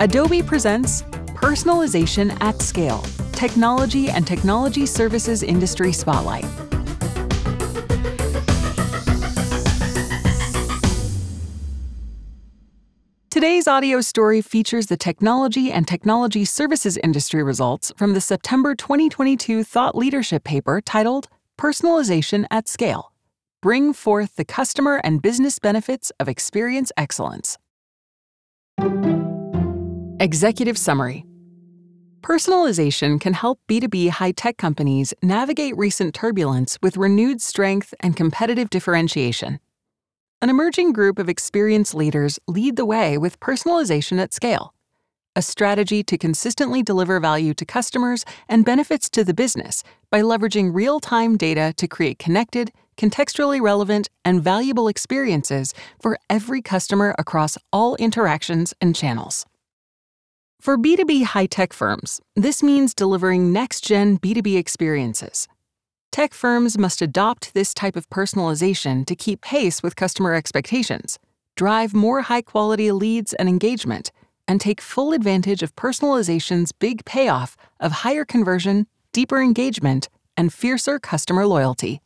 Adobe 0.00 0.42
presents 0.42 1.02
Personalization 1.34 2.34
at 2.40 2.62
Scale 2.62 3.04
Technology 3.32 4.08
and 4.08 4.26
Technology 4.26 4.86
Services 4.86 5.42
Industry 5.42 5.92
Spotlight. 5.92 6.46
Today's 13.28 13.68
audio 13.68 14.00
story 14.00 14.40
features 14.40 14.86
the 14.86 14.96
technology 14.96 15.70
and 15.70 15.86
technology 15.86 16.46
services 16.46 16.96
industry 16.96 17.42
results 17.42 17.92
from 17.98 18.14
the 18.14 18.22
September 18.22 18.74
2022 18.74 19.62
thought 19.62 19.94
leadership 19.94 20.44
paper 20.44 20.80
titled 20.80 21.28
Personalization 21.58 22.46
at 22.50 22.68
Scale 22.68 23.12
Bring 23.60 23.92
Forth 23.92 24.36
the 24.36 24.46
Customer 24.46 25.02
and 25.04 25.20
Business 25.20 25.58
Benefits 25.58 26.10
of 26.18 26.26
Experience 26.26 26.90
Excellence. 26.96 27.58
Executive 30.20 30.76
Summary 30.76 31.24
Personalization 32.20 33.18
can 33.18 33.32
help 33.32 33.58
B2B 33.70 34.10
high 34.10 34.32
tech 34.32 34.58
companies 34.58 35.14
navigate 35.22 35.74
recent 35.78 36.14
turbulence 36.14 36.76
with 36.82 36.98
renewed 36.98 37.40
strength 37.40 37.94
and 38.00 38.14
competitive 38.14 38.68
differentiation. 38.68 39.60
An 40.42 40.50
emerging 40.50 40.92
group 40.92 41.18
of 41.18 41.30
experienced 41.30 41.94
leaders 41.94 42.38
lead 42.46 42.76
the 42.76 42.84
way 42.84 43.16
with 43.16 43.40
personalization 43.40 44.18
at 44.18 44.34
scale, 44.34 44.74
a 45.34 45.40
strategy 45.40 46.02
to 46.02 46.18
consistently 46.18 46.82
deliver 46.82 47.18
value 47.18 47.54
to 47.54 47.64
customers 47.64 48.26
and 48.46 48.66
benefits 48.66 49.08
to 49.08 49.24
the 49.24 49.32
business 49.32 49.82
by 50.10 50.20
leveraging 50.20 50.74
real 50.74 51.00
time 51.00 51.38
data 51.38 51.72
to 51.78 51.88
create 51.88 52.18
connected, 52.18 52.72
contextually 52.98 53.58
relevant, 53.58 54.10
and 54.22 54.42
valuable 54.42 54.86
experiences 54.86 55.72
for 55.98 56.18
every 56.28 56.60
customer 56.60 57.14
across 57.18 57.56
all 57.72 57.96
interactions 57.96 58.74
and 58.82 58.94
channels. 58.94 59.46
For 60.60 60.76
B2B 60.76 61.24
high 61.24 61.46
tech 61.46 61.72
firms, 61.72 62.20
this 62.36 62.62
means 62.62 62.92
delivering 62.92 63.50
next 63.50 63.82
gen 63.82 64.18
B2B 64.18 64.58
experiences. 64.58 65.48
Tech 66.12 66.34
firms 66.34 66.76
must 66.76 67.00
adopt 67.00 67.54
this 67.54 67.72
type 67.72 67.96
of 67.96 68.10
personalization 68.10 69.06
to 69.06 69.16
keep 69.16 69.40
pace 69.40 69.82
with 69.82 69.96
customer 69.96 70.34
expectations, 70.34 71.18
drive 71.56 71.94
more 71.94 72.20
high 72.20 72.42
quality 72.42 72.92
leads 72.92 73.32
and 73.32 73.48
engagement, 73.48 74.12
and 74.46 74.60
take 74.60 74.82
full 74.82 75.14
advantage 75.14 75.62
of 75.62 75.74
personalization's 75.76 76.72
big 76.72 77.06
payoff 77.06 77.56
of 77.80 78.04
higher 78.04 78.26
conversion, 78.26 78.86
deeper 79.14 79.40
engagement, 79.40 80.10
and 80.36 80.52
fiercer 80.52 80.98
customer 80.98 81.46
loyalty. 81.46 82.02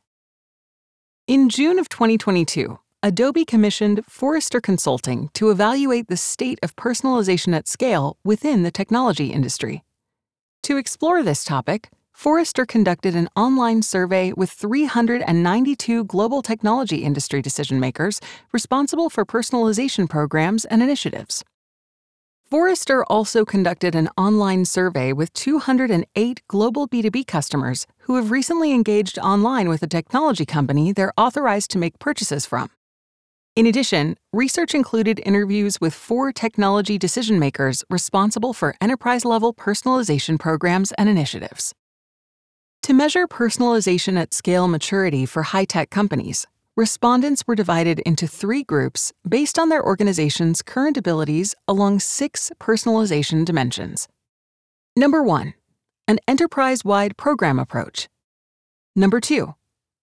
In 1.26 1.48
June 1.48 1.80
of 1.80 1.88
2022, 1.88 2.78
Adobe 3.04 3.44
commissioned 3.44 4.02
Forrester 4.08 4.62
Consulting 4.62 5.28
to 5.34 5.50
evaluate 5.50 6.08
the 6.08 6.16
state 6.16 6.58
of 6.62 6.74
personalization 6.74 7.54
at 7.54 7.68
scale 7.68 8.16
within 8.24 8.62
the 8.62 8.70
technology 8.70 9.26
industry. 9.26 9.84
To 10.62 10.78
explore 10.78 11.22
this 11.22 11.44
topic, 11.44 11.90
Forrester 12.14 12.64
conducted 12.64 13.14
an 13.14 13.28
online 13.36 13.82
survey 13.82 14.32
with 14.32 14.50
392 14.50 16.04
global 16.04 16.40
technology 16.40 17.04
industry 17.04 17.42
decision 17.42 17.78
makers 17.78 18.22
responsible 18.54 19.10
for 19.10 19.26
personalization 19.26 20.08
programs 20.08 20.64
and 20.64 20.82
initiatives. 20.82 21.44
Forrester 22.50 23.04
also 23.04 23.44
conducted 23.44 23.94
an 23.94 24.08
online 24.16 24.64
survey 24.64 25.12
with 25.12 25.30
208 25.34 26.40
global 26.48 26.88
B2B 26.88 27.26
customers 27.26 27.86
who 28.04 28.16
have 28.16 28.30
recently 28.30 28.72
engaged 28.72 29.18
online 29.18 29.68
with 29.68 29.82
a 29.82 29.86
technology 29.86 30.46
company 30.46 30.90
they're 30.90 31.12
authorized 31.18 31.70
to 31.72 31.78
make 31.78 31.98
purchases 31.98 32.46
from. 32.46 32.70
In 33.56 33.66
addition, 33.66 34.16
research 34.32 34.74
included 34.74 35.20
interviews 35.24 35.80
with 35.80 35.94
four 35.94 36.32
technology 36.32 36.98
decision 36.98 37.38
makers 37.38 37.84
responsible 37.88 38.52
for 38.52 38.74
enterprise 38.80 39.24
level 39.24 39.54
personalization 39.54 40.40
programs 40.40 40.90
and 40.98 41.08
initiatives. 41.08 41.72
To 42.82 42.92
measure 42.92 43.28
personalization 43.28 44.18
at 44.18 44.34
scale 44.34 44.66
maturity 44.66 45.24
for 45.24 45.44
high 45.44 45.66
tech 45.66 45.90
companies, 45.90 46.48
respondents 46.76 47.46
were 47.46 47.54
divided 47.54 48.00
into 48.00 48.26
three 48.26 48.64
groups 48.64 49.12
based 49.26 49.56
on 49.56 49.68
their 49.68 49.84
organization's 49.84 50.60
current 50.60 50.96
abilities 50.96 51.54
along 51.68 52.00
six 52.00 52.50
personalization 52.58 53.44
dimensions. 53.44 54.08
Number 54.96 55.22
one, 55.22 55.54
an 56.08 56.18
enterprise 56.26 56.84
wide 56.84 57.16
program 57.16 57.60
approach. 57.60 58.08
Number 58.96 59.20
two, 59.20 59.54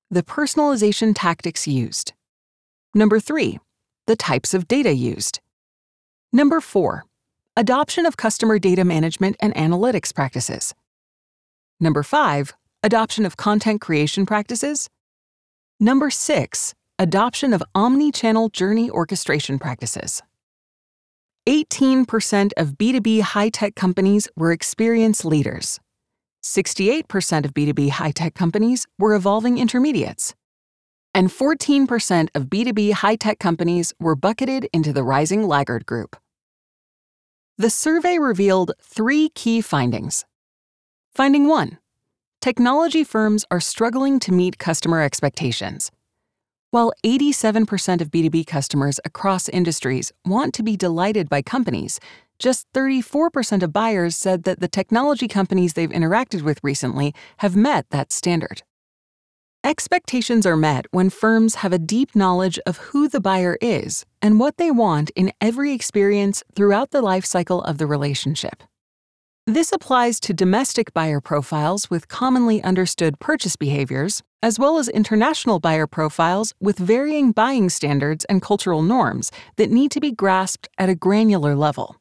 the 0.09 0.23
personalization 0.23 1.11
tactics 1.13 1.67
used. 1.67 2.13
Number 2.93 3.21
three, 3.21 3.57
the 4.05 4.17
types 4.17 4.53
of 4.53 4.67
data 4.67 4.93
used. 4.93 5.39
Number 6.33 6.59
four, 6.59 7.05
adoption 7.55 8.05
of 8.05 8.17
customer 8.17 8.59
data 8.59 8.83
management 8.83 9.37
and 9.39 9.55
analytics 9.55 10.13
practices. 10.13 10.75
Number 11.79 12.03
five, 12.03 12.53
adoption 12.83 13.25
of 13.25 13.37
content 13.37 13.79
creation 13.79 14.25
practices. 14.25 14.89
Number 15.79 16.09
six, 16.09 16.73
adoption 16.99 17.53
of 17.53 17.63
omni 17.73 18.11
channel 18.11 18.49
journey 18.49 18.89
orchestration 18.89 19.57
practices. 19.57 20.21
18% 21.47 22.51
of 22.57 22.77
B2B 22.77 23.21
high 23.21 23.49
tech 23.49 23.73
companies 23.75 24.27
were 24.35 24.51
experienced 24.51 25.23
leaders. 25.23 25.79
68% 26.43 27.45
of 27.45 27.53
B2B 27.53 27.91
high 27.91 28.11
tech 28.11 28.35
companies 28.35 28.85
were 28.99 29.15
evolving 29.15 29.57
intermediates 29.57 30.35
and 31.13 31.29
14% 31.29 32.29
of 32.33 32.45
B2B 32.45 32.93
high 32.93 33.15
tech 33.15 33.39
companies 33.39 33.93
were 33.99 34.15
bucketed 34.15 34.67
into 34.73 34.93
the 34.93 35.03
rising 35.03 35.47
laggard 35.47 35.85
group. 35.85 36.15
The 37.57 37.69
survey 37.69 38.17
revealed 38.17 38.71
three 38.81 39.29
key 39.29 39.61
findings. 39.61 40.25
Finding 41.13 41.47
one 41.47 41.77
technology 42.39 43.03
firms 43.03 43.45
are 43.51 43.59
struggling 43.59 44.19
to 44.19 44.31
meet 44.31 44.57
customer 44.57 45.01
expectations. 45.01 45.91
While 46.71 46.93
87% 47.03 48.01
of 48.01 48.09
B2B 48.09 48.47
customers 48.47 48.99
across 49.03 49.49
industries 49.49 50.13
want 50.25 50.53
to 50.53 50.63
be 50.63 50.77
delighted 50.77 51.27
by 51.27 51.41
companies, 51.41 51.99
just 52.39 52.65
34% 52.73 53.61
of 53.61 53.73
buyers 53.73 54.15
said 54.15 54.43
that 54.43 54.61
the 54.61 54.67
technology 54.69 55.27
companies 55.27 55.73
they've 55.73 55.89
interacted 55.89 56.41
with 56.41 56.59
recently 56.63 57.13
have 57.37 57.55
met 57.55 57.85
that 57.91 58.11
standard. 58.11 58.63
Expectations 59.63 60.47
are 60.47 60.57
met 60.57 60.87
when 60.89 61.11
firms 61.11 61.55
have 61.55 61.71
a 61.71 61.77
deep 61.77 62.15
knowledge 62.15 62.57
of 62.65 62.77
who 62.77 63.07
the 63.07 63.21
buyer 63.21 63.59
is 63.61 64.07
and 64.19 64.39
what 64.39 64.57
they 64.57 64.71
want 64.71 65.11
in 65.11 65.31
every 65.39 65.71
experience 65.71 66.43
throughout 66.55 66.89
the 66.89 67.01
life 67.01 67.25
cycle 67.25 67.61
of 67.61 67.77
the 67.77 67.85
relationship. 67.85 68.63
This 69.45 69.71
applies 69.71 70.19
to 70.21 70.33
domestic 70.33 70.91
buyer 70.95 71.21
profiles 71.21 71.91
with 71.91 72.07
commonly 72.07 72.63
understood 72.63 73.19
purchase 73.19 73.55
behaviors, 73.55 74.23
as 74.41 74.57
well 74.57 74.79
as 74.79 74.89
international 74.89 75.59
buyer 75.59 75.85
profiles 75.85 76.55
with 76.59 76.79
varying 76.79 77.31
buying 77.31 77.69
standards 77.69 78.25
and 78.25 78.41
cultural 78.41 78.81
norms 78.81 79.31
that 79.57 79.69
need 79.69 79.91
to 79.91 79.99
be 79.99 80.11
grasped 80.11 80.69
at 80.79 80.89
a 80.89 80.95
granular 80.95 81.55
level. 81.55 81.97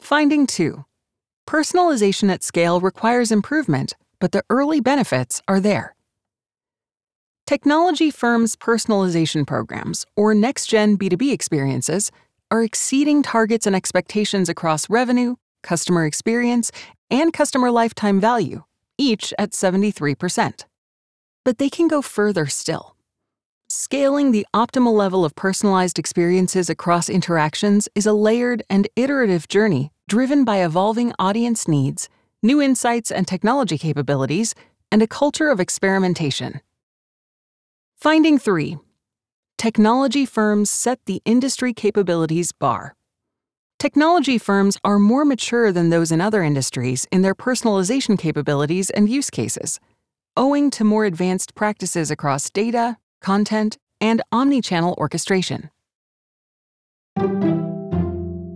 Finding 0.00 0.48
2 0.48 0.84
Personalization 1.48 2.32
at 2.32 2.42
scale 2.42 2.80
requires 2.80 3.30
improvement, 3.30 3.94
but 4.18 4.32
the 4.32 4.42
early 4.50 4.80
benefits 4.80 5.40
are 5.46 5.60
there. 5.60 5.94
Technology 7.50 8.12
firms' 8.12 8.54
personalization 8.54 9.44
programs, 9.44 10.06
or 10.14 10.36
next 10.36 10.66
gen 10.66 10.96
B2B 10.96 11.32
experiences, 11.32 12.12
are 12.52 12.62
exceeding 12.62 13.24
targets 13.24 13.66
and 13.66 13.74
expectations 13.74 14.48
across 14.48 14.88
revenue, 14.88 15.34
customer 15.64 16.06
experience, 16.06 16.70
and 17.10 17.32
customer 17.32 17.72
lifetime 17.72 18.20
value, 18.20 18.62
each 18.98 19.34
at 19.36 19.50
73%. 19.50 20.64
But 21.44 21.58
they 21.58 21.68
can 21.68 21.88
go 21.88 22.02
further 22.02 22.46
still. 22.46 22.94
Scaling 23.68 24.30
the 24.30 24.46
optimal 24.54 24.92
level 24.92 25.24
of 25.24 25.34
personalized 25.34 25.98
experiences 25.98 26.70
across 26.70 27.08
interactions 27.08 27.88
is 27.96 28.06
a 28.06 28.12
layered 28.12 28.62
and 28.70 28.86
iterative 28.94 29.48
journey 29.48 29.90
driven 30.08 30.44
by 30.44 30.62
evolving 30.64 31.12
audience 31.18 31.66
needs, 31.66 32.08
new 32.44 32.62
insights 32.62 33.10
and 33.10 33.26
technology 33.26 33.76
capabilities, 33.76 34.54
and 34.92 35.02
a 35.02 35.08
culture 35.08 35.48
of 35.48 35.58
experimentation. 35.58 36.60
Finding 38.00 38.38
3 38.38 38.78
Technology 39.58 40.24
firms 40.24 40.70
set 40.70 41.04
the 41.04 41.20
industry 41.26 41.74
capabilities 41.74 42.50
bar. 42.50 42.94
Technology 43.78 44.38
firms 44.38 44.78
are 44.82 44.98
more 44.98 45.26
mature 45.26 45.70
than 45.70 45.90
those 45.90 46.10
in 46.10 46.18
other 46.18 46.42
industries 46.42 47.06
in 47.12 47.20
their 47.20 47.34
personalization 47.34 48.18
capabilities 48.18 48.88
and 48.88 49.10
use 49.10 49.28
cases, 49.28 49.78
owing 50.34 50.70
to 50.70 50.82
more 50.82 51.04
advanced 51.04 51.54
practices 51.54 52.10
across 52.10 52.48
data, 52.48 52.96
content, 53.20 53.76
and 54.00 54.22
omni-channel 54.32 54.94
orchestration. 54.96 55.68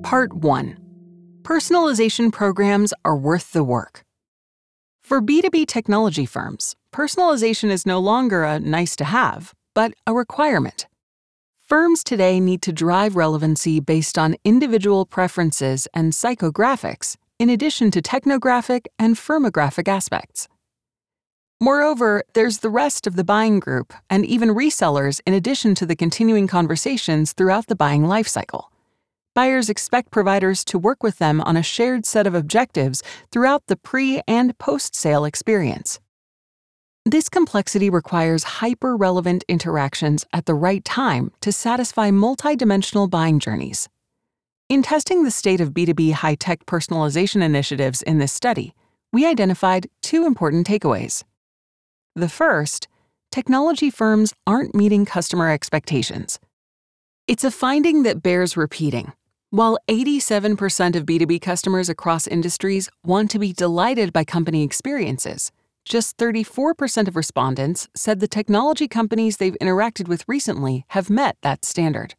Part 0.02 0.32
1 0.32 0.78
Personalization 1.42 2.32
programs 2.32 2.94
are 3.04 3.14
worth 3.14 3.52
the 3.52 3.62
work. 3.62 4.03
For 5.04 5.20
B2B 5.20 5.66
technology 5.66 6.24
firms, 6.24 6.76
personalization 6.90 7.68
is 7.68 7.84
no 7.84 7.98
longer 7.98 8.42
a 8.42 8.58
nice 8.58 8.96
to 8.96 9.04
have, 9.04 9.52
but 9.74 9.92
a 10.06 10.14
requirement. 10.14 10.86
Firms 11.60 12.02
today 12.02 12.40
need 12.40 12.62
to 12.62 12.72
drive 12.72 13.14
relevancy 13.14 13.80
based 13.80 14.16
on 14.16 14.36
individual 14.44 15.04
preferences 15.04 15.86
and 15.92 16.14
psychographics, 16.14 17.18
in 17.38 17.50
addition 17.50 17.90
to 17.90 18.00
technographic 18.00 18.86
and 18.98 19.16
firmographic 19.16 19.88
aspects. 19.88 20.48
Moreover, 21.60 22.22
there's 22.32 22.60
the 22.60 22.70
rest 22.70 23.06
of 23.06 23.14
the 23.14 23.24
buying 23.24 23.60
group 23.60 23.92
and 24.08 24.24
even 24.24 24.54
resellers 24.54 25.20
in 25.26 25.34
addition 25.34 25.74
to 25.74 25.84
the 25.84 25.96
continuing 25.96 26.46
conversations 26.46 27.34
throughout 27.34 27.66
the 27.66 27.76
buying 27.76 28.04
lifecycle. 28.04 28.68
Buyers 29.34 29.68
expect 29.68 30.12
providers 30.12 30.64
to 30.66 30.78
work 30.78 31.02
with 31.02 31.18
them 31.18 31.40
on 31.40 31.56
a 31.56 31.62
shared 31.62 32.06
set 32.06 32.24
of 32.24 32.36
objectives 32.36 33.02
throughout 33.32 33.66
the 33.66 33.76
pre 33.76 34.22
and 34.28 34.56
post 34.58 34.94
sale 34.94 35.24
experience. 35.24 35.98
This 37.04 37.28
complexity 37.28 37.90
requires 37.90 38.44
hyper 38.44 38.96
relevant 38.96 39.44
interactions 39.48 40.24
at 40.32 40.46
the 40.46 40.54
right 40.54 40.84
time 40.84 41.32
to 41.40 41.50
satisfy 41.50 42.10
multidimensional 42.10 43.10
buying 43.10 43.40
journeys. 43.40 43.88
In 44.68 44.82
testing 44.84 45.24
the 45.24 45.32
state 45.32 45.60
of 45.60 45.72
B2B 45.72 46.12
high 46.12 46.36
tech 46.36 46.64
personalization 46.64 47.42
initiatives 47.42 48.02
in 48.02 48.18
this 48.18 48.32
study, 48.32 48.72
we 49.12 49.26
identified 49.26 49.88
two 50.00 50.26
important 50.26 50.64
takeaways. 50.64 51.24
The 52.14 52.28
first 52.28 52.86
technology 53.32 53.90
firms 53.90 54.32
aren't 54.46 54.76
meeting 54.76 55.04
customer 55.04 55.50
expectations. 55.50 56.38
It's 57.26 57.42
a 57.42 57.50
finding 57.50 58.04
that 58.04 58.22
bears 58.22 58.56
repeating. 58.56 59.12
While 59.54 59.78
87% 59.86 60.96
of 60.96 61.06
B2B 61.06 61.40
customers 61.40 61.88
across 61.88 62.26
industries 62.26 62.90
want 63.04 63.30
to 63.30 63.38
be 63.38 63.52
delighted 63.52 64.12
by 64.12 64.24
company 64.24 64.64
experiences, 64.64 65.52
just 65.84 66.16
34% 66.16 67.06
of 67.06 67.14
respondents 67.14 67.86
said 67.94 68.18
the 68.18 68.26
technology 68.26 68.88
companies 68.88 69.36
they've 69.36 69.56
interacted 69.62 70.08
with 70.08 70.24
recently 70.26 70.84
have 70.88 71.08
met 71.08 71.36
that 71.42 71.64
standard. 71.64 72.16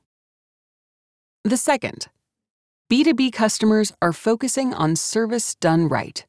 The 1.44 1.58
second, 1.58 2.08
B2B 2.90 3.34
customers 3.34 3.92
are 4.02 4.14
focusing 4.14 4.74
on 4.74 4.96
service 4.96 5.56
done 5.56 5.90
right. 5.90 6.26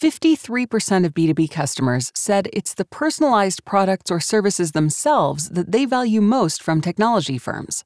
53% 0.00 1.06
of 1.06 1.12
B2B 1.12 1.50
customers 1.50 2.12
said 2.14 2.48
it's 2.52 2.74
the 2.74 2.84
personalized 2.84 3.64
products 3.64 4.12
or 4.12 4.20
services 4.20 4.70
themselves 4.70 5.48
that 5.48 5.72
they 5.72 5.84
value 5.84 6.20
most 6.20 6.62
from 6.62 6.80
technology 6.80 7.36
firms. 7.36 7.82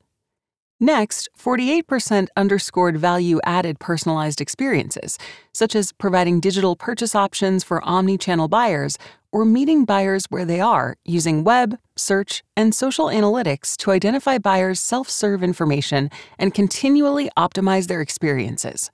Next, 0.80 1.28
48% 1.36 2.28
underscored 2.36 2.98
value 2.98 3.40
added 3.42 3.80
personalized 3.80 4.40
experiences, 4.40 5.18
such 5.52 5.74
as 5.74 5.92
providing 5.92 6.38
digital 6.38 6.76
purchase 6.76 7.16
options 7.16 7.64
for 7.64 7.82
omni 7.84 8.16
channel 8.16 8.46
buyers 8.46 8.96
or 9.32 9.44
meeting 9.44 9.84
buyers 9.84 10.26
where 10.28 10.44
they 10.44 10.60
are 10.60 10.96
using 11.04 11.42
web, 11.42 11.76
search, 11.96 12.44
and 12.56 12.72
social 12.72 13.06
analytics 13.06 13.76
to 13.78 13.90
identify 13.90 14.38
buyers' 14.38 14.78
self 14.78 15.10
serve 15.10 15.42
information 15.42 16.10
and 16.38 16.54
continually 16.54 17.28
optimize 17.36 17.88
their 17.88 18.00
experiences. 18.00 18.92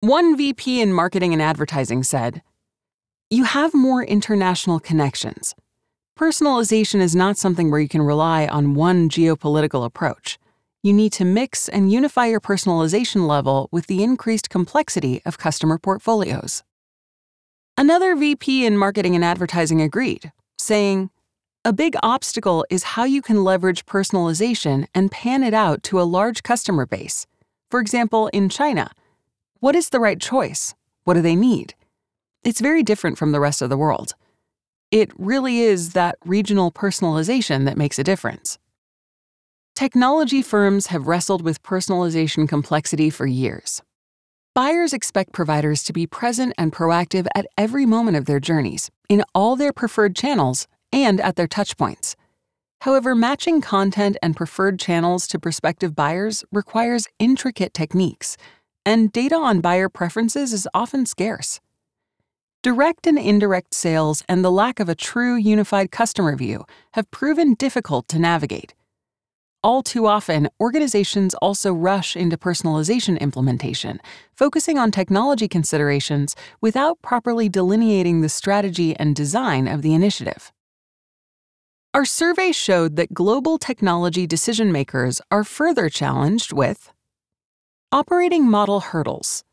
One 0.00 0.36
VP 0.36 0.80
in 0.80 0.92
marketing 0.92 1.32
and 1.32 1.40
advertising 1.40 2.02
said, 2.02 2.42
You 3.30 3.44
have 3.44 3.72
more 3.72 4.02
international 4.02 4.80
connections. 4.80 5.54
Personalization 6.18 7.00
is 7.00 7.14
not 7.14 7.38
something 7.38 7.70
where 7.70 7.80
you 7.80 7.88
can 7.88 8.02
rely 8.02 8.48
on 8.48 8.74
one 8.74 9.08
geopolitical 9.08 9.84
approach 9.84 10.40
you 10.82 10.92
need 10.92 11.12
to 11.12 11.24
mix 11.24 11.68
and 11.68 11.92
unify 11.92 12.26
your 12.26 12.40
personalization 12.40 13.28
level 13.28 13.68
with 13.70 13.86
the 13.86 14.02
increased 14.02 14.50
complexity 14.50 15.22
of 15.24 15.38
customer 15.38 15.78
portfolios. 15.78 16.64
Another 17.78 18.16
VP 18.16 18.66
in 18.66 18.76
marketing 18.76 19.14
and 19.14 19.24
advertising 19.24 19.80
agreed, 19.80 20.32
saying, 20.58 21.10
A 21.64 21.72
big 21.72 21.94
obstacle 22.02 22.66
is 22.68 22.82
how 22.82 23.04
you 23.04 23.22
can 23.22 23.44
leverage 23.44 23.86
personalization 23.86 24.86
and 24.94 25.10
pan 25.10 25.42
it 25.42 25.54
out 25.54 25.82
to 25.84 26.00
a 26.00 26.02
large 26.02 26.42
customer 26.42 26.84
base. 26.84 27.26
For 27.70 27.80
example, 27.80 28.26
in 28.28 28.48
China, 28.48 28.90
what 29.60 29.76
is 29.76 29.88
the 29.90 30.00
right 30.00 30.20
choice? 30.20 30.74
What 31.04 31.14
do 31.14 31.22
they 31.22 31.36
need? 31.36 31.74
It's 32.44 32.60
very 32.60 32.82
different 32.82 33.18
from 33.18 33.30
the 33.30 33.40
rest 33.40 33.62
of 33.62 33.70
the 33.70 33.76
world. 33.76 34.14
It 34.90 35.10
really 35.16 35.60
is 35.60 35.94
that 35.94 36.18
regional 36.24 36.72
personalization 36.72 37.64
that 37.64 37.78
makes 37.78 37.98
a 37.98 38.04
difference. 38.04 38.58
Technology 39.74 40.42
firms 40.42 40.88
have 40.88 41.06
wrestled 41.06 41.40
with 41.40 41.62
personalization 41.62 42.46
complexity 42.46 43.08
for 43.08 43.26
years. 43.26 43.80
Buyers 44.54 44.92
expect 44.92 45.32
providers 45.32 45.82
to 45.84 45.94
be 45.94 46.06
present 46.06 46.52
and 46.58 46.70
proactive 46.70 47.26
at 47.34 47.46
every 47.56 47.86
moment 47.86 48.18
of 48.18 48.26
their 48.26 48.38
journeys, 48.38 48.90
in 49.08 49.24
all 49.34 49.56
their 49.56 49.72
preferred 49.72 50.14
channels, 50.14 50.68
and 50.92 51.22
at 51.22 51.36
their 51.36 51.48
touchpoints. 51.48 52.16
However, 52.82 53.14
matching 53.14 53.62
content 53.62 54.18
and 54.22 54.36
preferred 54.36 54.78
channels 54.78 55.26
to 55.28 55.38
prospective 55.38 55.96
buyers 55.96 56.44
requires 56.52 57.08
intricate 57.18 57.72
techniques, 57.72 58.36
and 58.84 59.10
data 59.10 59.36
on 59.36 59.62
buyer 59.62 59.88
preferences 59.88 60.52
is 60.52 60.68
often 60.74 61.06
scarce. 61.06 61.60
Direct 62.62 63.06
and 63.06 63.18
indirect 63.18 63.72
sales 63.72 64.22
and 64.28 64.44
the 64.44 64.52
lack 64.52 64.80
of 64.80 64.90
a 64.90 64.94
true 64.94 65.34
unified 65.34 65.90
customer 65.90 66.36
view 66.36 66.66
have 66.92 67.10
proven 67.10 67.54
difficult 67.54 68.06
to 68.08 68.18
navigate 68.18 68.74
all 69.62 69.82
too 69.82 70.06
often, 70.06 70.48
organizations 70.60 71.34
also 71.34 71.72
rush 71.72 72.16
into 72.16 72.36
personalization 72.36 73.18
implementation, 73.20 74.00
focusing 74.34 74.78
on 74.78 74.90
technology 74.90 75.48
considerations 75.48 76.34
without 76.60 77.00
properly 77.02 77.48
delineating 77.48 78.20
the 78.20 78.28
strategy 78.28 78.96
and 78.96 79.14
design 79.14 79.68
of 79.68 79.82
the 79.82 79.94
initiative. 79.94 80.52
Our 81.94 82.04
survey 82.04 82.52
showed 82.52 82.96
that 82.96 83.12
global 83.12 83.58
technology 83.58 84.26
decision 84.26 84.72
makers 84.72 85.20
are 85.30 85.44
further 85.44 85.88
challenged 85.88 86.52
with 86.52 86.90
operating 87.92 88.48
model 88.48 88.80
hurdles 88.80 89.44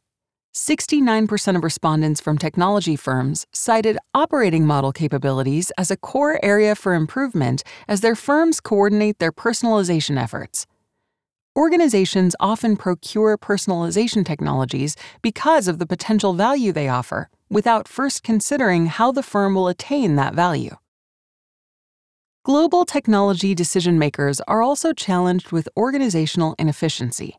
69% 0.54 1.56
of 1.56 1.63
respondents 1.63 2.19
from 2.19 2.38
technology 2.38 2.96
firms 2.96 3.46
cited 3.54 3.98
operating 4.13 4.66
model 4.66 4.92
capabilities 4.92 5.72
as 5.78 5.92
a 5.92 5.98
core 5.98 6.40
area 6.44 6.75
for 6.75 6.94
improvement 6.94 7.63
as 7.88 8.01
their 8.01 8.16
firms 8.16 8.60
coordinate 8.60 9.19
their 9.19 9.31
personalization 9.31 10.22
efforts. 10.22 10.66
Organizations 11.56 12.36
often 12.40 12.78
procure 12.78 13.38
personalization 13.38 14.25
technologies 14.25 14.96
because 15.22 15.68
of 15.68 15.78
the 15.78 15.86
potential 15.88 16.34
value 16.34 16.72
they 16.72 16.88
offer, 16.88 17.30
without 17.50 17.88
first 17.88 18.24
considering 18.24 18.86
how 18.86 19.12
the 19.12 19.24
firm 19.24 19.56
will 19.56 19.68
attain 19.68 20.16
that 20.16 20.34
value. 20.34 20.75
Global 22.45 22.86
technology 22.86 23.54
decision 23.54 24.00
makers 24.00 24.40
are 24.48 24.62
also 24.62 24.94
challenged 24.94 25.52
with 25.52 25.68
organizational 25.76 26.56
inefficiency. 26.57 27.38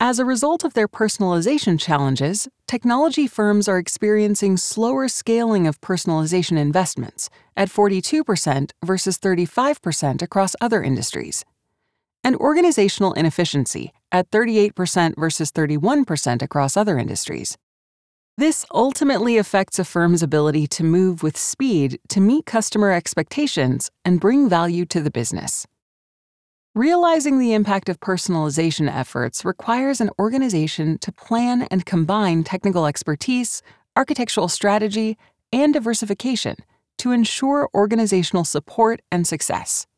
As 0.00 0.20
a 0.20 0.24
result 0.24 0.62
of 0.62 0.74
their 0.74 0.86
personalization 0.86 1.76
challenges, 1.76 2.46
technology 2.68 3.26
firms 3.26 3.66
are 3.66 3.78
experiencing 3.78 4.56
slower 4.56 5.08
scaling 5.08 5.66
of 5.66 5.80
personalization 5.80 6.56
investments 6.56 7.28
at 7.56 7.68
42% 7.68 8.70
versus 8.84 9.18
35% 9.18 10.22
across 10.22 10.54
other 10.60 10.84
industries, 10.84 11.44
and 12.22 12.36
organizational 12.36 13.12
inefficiency 13.14 13.90
at 14.12 14.30
38% 14.30 15.16
versus 15.18 15.50
31% 15.50 16.42
across 16.42 16.76
other 16.76 16.96
industries. 16.96 17.58
This 18.36 18.64
ultimately 18.72 19.36
affects 19.36 19.80
a 19.80 19.84
firm's 19.84 20.22
ability 20.22 20.68
to 20.68 20.84
move 20.84 21.24
with 21.24 21.36
speed 21.36 21.98
to 22.10 22.20
meet 22.20 22.46
customer 22.46 22.92
expectations 22.92 23.90
and 24.04 24.20
bring 24.20 24.48
value 24.48 24.84
to 24.86 25.00
the 25.00 25.10
business. 25.10 25.66
Realizing 26.78 27.40
the 27.40 27.54
impact 27.54 27.88
of 27.88 27.98
personalization 27.98 28.88
efforts 28.88 29.44
requires 29.44 30.00
an 30.00 30.10
organization 30.16 30.96
to 30.98 31.10
plan 31.10 31.62
and 31.72 31.84
combine 31.84 32.44
technical 32.44 32.86
expertise, 32.86 33.64
architectural 33.96 34.46
strategy, 34.46 35.18
and 35.52 35.74
diversification 35.74 36.54
to 36.98 37.10
ensure 37.10 37.68
organizational 37.74 38.44
support 38.44 39.02
and 39.10 39.26
success. 39.26 39.88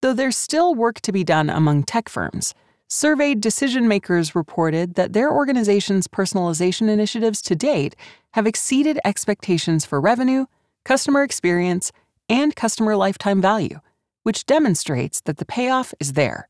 Though 0.00 0.14
there's 0.14 0.34
still 0.34 0.74
work 0.74 1.02
to 1.02 1.12
be 1.12 1.24
done 1.24 1.50
among 1.50 1.82
tech 1.82 2.08
firms, 2.08 2.54
surveyed 2.88 3.42
decision 3.42 3.86
makers 3.86 4.34
reported 4.34 4.94
that 4.94 5.12
their 5.12 5.30
organization's 5.30 6.08
personalization 6.08 6.88
initiatives 6.88 7.42
to 7.42 7.54
date 7.54 7.96
have 8.30 8.46
exceeded 8.46 8.98
expectations 9.04 9.84
for 9.84 10.00
revenue, 10.00 10.46
customer 10.86 11.22
experience, 11.22 11.92
and 12.30 12.56
customer 12.56 12.96
lifetime 12.96 13.42
value 13.42 13.78
which 14.22 14.46
demonstrates 14.46 15.20
that 15.22 15.38
the 15.38 15.44
payoff 15.44 15.94
is 15.98 16.12
there. 16.12 16.48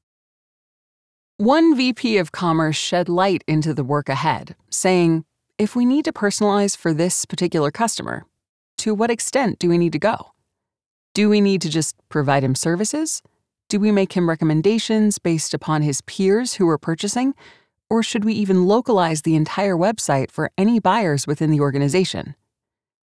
One 1.39 1.77
VP 1.77 2.19
of 2.19 2.33
Commerce 2.33 2.77
shed 2.77 3.09
light 3.09 3.43
into 3.49 3.75
the 3.75 3.85
work 3.85 4.09
ahead, 4.09 4.55
saying, 4.71 5.25
If 5.59 5.75
we 5.75 5.85
need 5.85 6.05
to 6.05 6.13
personalize 6.13 6.77
for 6.77 6.93
this 6.93 7.25
particular 7.25 7.71
customer, 7.71 8.25
to 8.79 8.95
what 8.95 9.11
extent 9.11 9.59
do 9.59 9.69
we 9.69 9.79
need 9.79 9.93
to 9.93 9.99
go? 9.99 10.33
Do 11.15 11.29
we 11.29 11.41
need 11.41 11.61
to 11.63 11.69
just 11.69 11.97
provide 12.09 12.45
him 12.45 12.55
services? 12.55 13.23
Do 13.69 13.81
we 13.81 13.91
make 13.91 14.13
him 14.13 14.29
recommendations 14.29 15.19
based 15.19 15.55
upon 15.55 15.83
his 15.83 16.01
peers 16.03 16.55
who 16.55 16.69
are 16.69 16.79
purchasing? 16.79 17.35
Or 17.89 18.03
should 18.03 18.25
we 18.25 18.35
even 18.35 18.67
localize 18.67 19.23
the 19.23 19.35
entire 19.35 19.77
website 19.77 20.31
for 20.31 20.51
any 20.57 20.79
buyers 20.79 21.27
within 21.27 21.51
the 21.51 21.61
organization? 21.61 22.35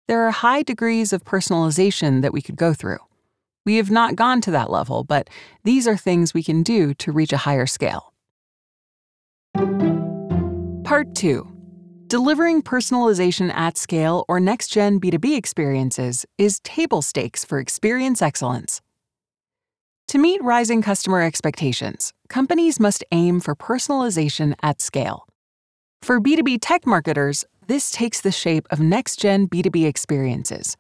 There 0.08 0.22
are 0.22 0.32
high 0.32 0.62
degrees 0.62 1.14
of 1.14 1.24
personalization 1.24 2.22
that 2.22 2.34
we 2.34 2.42
could 2.42 2.56
go 2.56 2.74
through. 2.74 3.00
We 3.66 3.78
have 3.78 3.90
not 3.90 4.16
gone 4.16 4.42
to 4.42 4.52
that 4.52 4.70
level, 4.70 5.04
but 5.04 5.30
these 5.64 5.88
are 5.88 5.98
things 5.98 6.34
we 6.34 6.44
can 6.44 6.64
do 6.64 6.94
to 6.96 7.12
reach 7.12 7.34
a 7.34 7.38
higher 7.38 7.66
scale. 7.66 8.14
Part 10.84 11.16
2 11.16 11.52
Delivering 12.08 12.62
personalization 12.62 13.52
at 13.56 13.78
scale 13.78 14.26
or 14.28 14.40
next 14.40 14.68
gen 14.68 15.00
B2B 15.00 15.36
experiences 15.36 16.26
is 16.38 16.60
table 16.60 17.02
stakes 17.02 17.44
for 17.44 17.60
experience 17.60 18.22
excellence. 18.22 18.82
To 20.10 20.20
meet 20.20 20.44
rising 20.44 20.84
customer 20.84 21.24
expectations, 21.24 22.14
companies 22.30 22.80
must 22.80 23.04
aim 23.12 23.40
for 23.40 23.56
personalization 23.56 24.54
at 24.62 24.82
scale. 24.82 25.28
For 26.04 26.22
B2B 26.22 26.60
tech 26.62 26.86
marketers, 26.86 27.44
this 27.66 27.90
takes 27.90 28.22
the 28.22 28.32
shape 28.32 28.68
of 28.70 28.80
next 28.80 29.20
gen 29.20 29.48
B2B 29.48 29.88
experiences. 29.88 30.78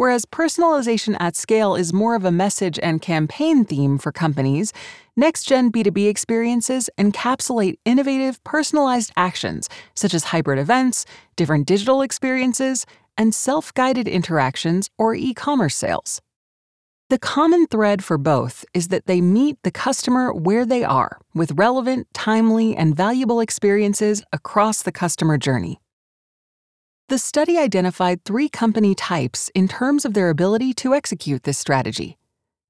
Whereas 0.00 0.24
personalization 0.24 1.14
at 1.20 1.36
scale 1.36 1.74
is 1.74 1.92
more 1.92 2.14
of 2.14 2.24
a 2.24 2.32
message 2.32 2.78
and 2.82 3.02
campaign 3.02 3.66
theme 3.66 3.98
for 3.98 4.10
companies, 4.10 4.72
next 5.14 5.44
gen 5.44 5.70
B2B 5.70 6.08
experiences 6.08 6.88
encapsulate 6.96 7.76
innovative, 7.84 8.42
personalized 8.42 9.12
actions 9.14 9.68
such 9.94 10.14
as 10.14 10.24
hybrid 10.24 10.58
events, 10.58 11.04
different 11.36 11.66
digital 11.66 12.00
experiences, 12.00 12.86
and 13.18 13.34
self 13.34 13.74
guided 13.74 14.08
interactions 14.08 14.88
or 14.96 15.14
e 15.14 15.34
commerce 15.34 15.76
sales. 15.76 16.22
The 17.10 17.18
common 17.18 17.66
thread 17.66 18.02
for 18.02 18.16
both 18.16 18.64
is 18.72 18.88
that 18.88 19.04
they 19.04 19.20
meet 19.20 19.58
the 19.64 19.70
customer 19.70 20.32
where 20.32 20.64
they 20.64 20.82
are 20.82 21.20
with 21.34 21.52
relevant, 21.58 22.06
timely, 22.14 22.74
and 22.74 22.96
valuable 22.96 23.40
experiences 23.40 24.22
across 24.32 24.80
the 24.80 24.92
customer 24.92 25.36
journey. 25.36 25.78
The 27.10 27.18
study 27.18 27.58
identified 27.58 28.24
three 28.24 28.48
company 28.48 28.94
types 28.94 29.50
in 29.52 29.66
terms 29.66 30.04
of 30.04 30.14
their 30.14 30.30
ability 30.30 30.72
to 30.74 30.94
execute 30.94 31.42
this 31.42 31.58
strategy 31.58 32.16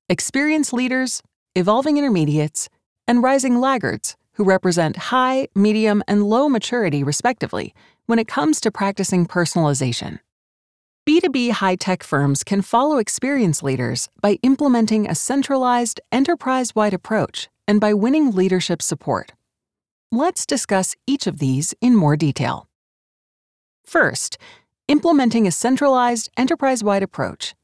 experienced 0.08 0.72
leaders, 0.72 1.22
evolving 1.54 1.98
intermediates, 1.98 2.70
and 3.06 3.22
rising 3.22 3.60
laggards, 3.60 4.16
who 4.32 4.44
represent 4.44 4.96
high, 5.12 5.48
medium, 5.54 6.02
and 6.08 6.22
low 6.22 6.48
maturity, 6.48 7.04
respectively, 7.04 7.74
when 8.06 8.18
it 8.18 8.28
comes 8.28 8.62
to 8.62 8.70
practicing 8.70 9.26
personalization. 9.26 10.20
B2B 11.06 11.50
high 11.50 11.76
tech 11.76 12.02
firms 12.02 12.42
can 12.42 12.62
follow 12.62 12.96
experienced 12.96 13.62
leaders 13.62 14.08
by 14.22 14.38
implementing 14.42 15.06
a 15.06 15.14
centralized, 15.14 16.00
enterprise 16.10 16.74
wide 16.74 16.94
approach 16.94 17.50
and 17.68 17.78
by 17.78 17.92
winning 17.92 18.30
leadership 18.30 18.80
support. 18.80 19.34
Let's 20.10 20.46
discuss 20.46 20.96
each 21.06 21.26
of 21.26 21.40
these 21.40 21.74
in 21.82 21.94
more 21.94 22.16
detail. 22.16 22.69
First, 23.90 24.38
implementing 24.86 25.48
a 25.48 25.50
centralized, 25.50 26.30
enterprise 26.36 26.84
wide 26.84 27.02
approach. 27.02 27.56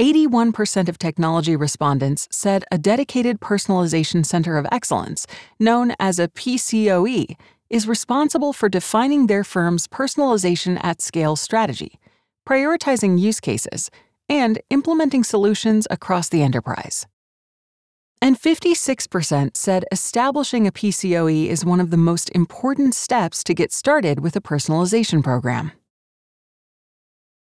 81% 0.00 0.88
of 0.88 0.98
technology 0.98 1.54
respondents 1.54 2.26
said 2.30 2.64
a 2.72 2.78
dedicated 2.78 3.40
personalization 3.40 4.24
center 4.24 4.56
of 4.56 4.66
excellence, 4.72 5.26
known 5.58 5.94
as 6.00 6.18
a 6.18 6.28
PCOE, 6.28 7.36
is 7.68 7.86
responsible 7.86 8.54
for 8.54 8.70
defining 8.70 9.26
their 9.26 9.44
firm's 9.44 9.86
personalization 9.86 10.82
at 10.82 11.02
scale 11.02 11.36
strategy 11.36 11.98
prioritizing 12.46 13.18
use 13.18 13.40
cases, 13.40 13.90
and 14.28 14.60
implementing 14.70 15.24
solutions 15.24 15.86
across 15.90 16.28
the 16.28 16.42
enterprise. 16.42 17.06
And 18.22 18.40
56% 18.40 19.56
said 19.56 19.84
establishing 19.92 20.66
a 20.66 20.72
PCOE 20.72 21.46
is 21.46 21.64
one 21.64 21.80
of 21.80 21.90
the 21.90 21.96
most 21.96 22.30
important 22.30 22.94
steps 22.94 23.44
to 23.44 23.54
get 23.54 23.72
started 23.72 24.20
with 24.20 24.36
a 24.36 24.40
personalization 24.40 25.22
program. 25.22 25.72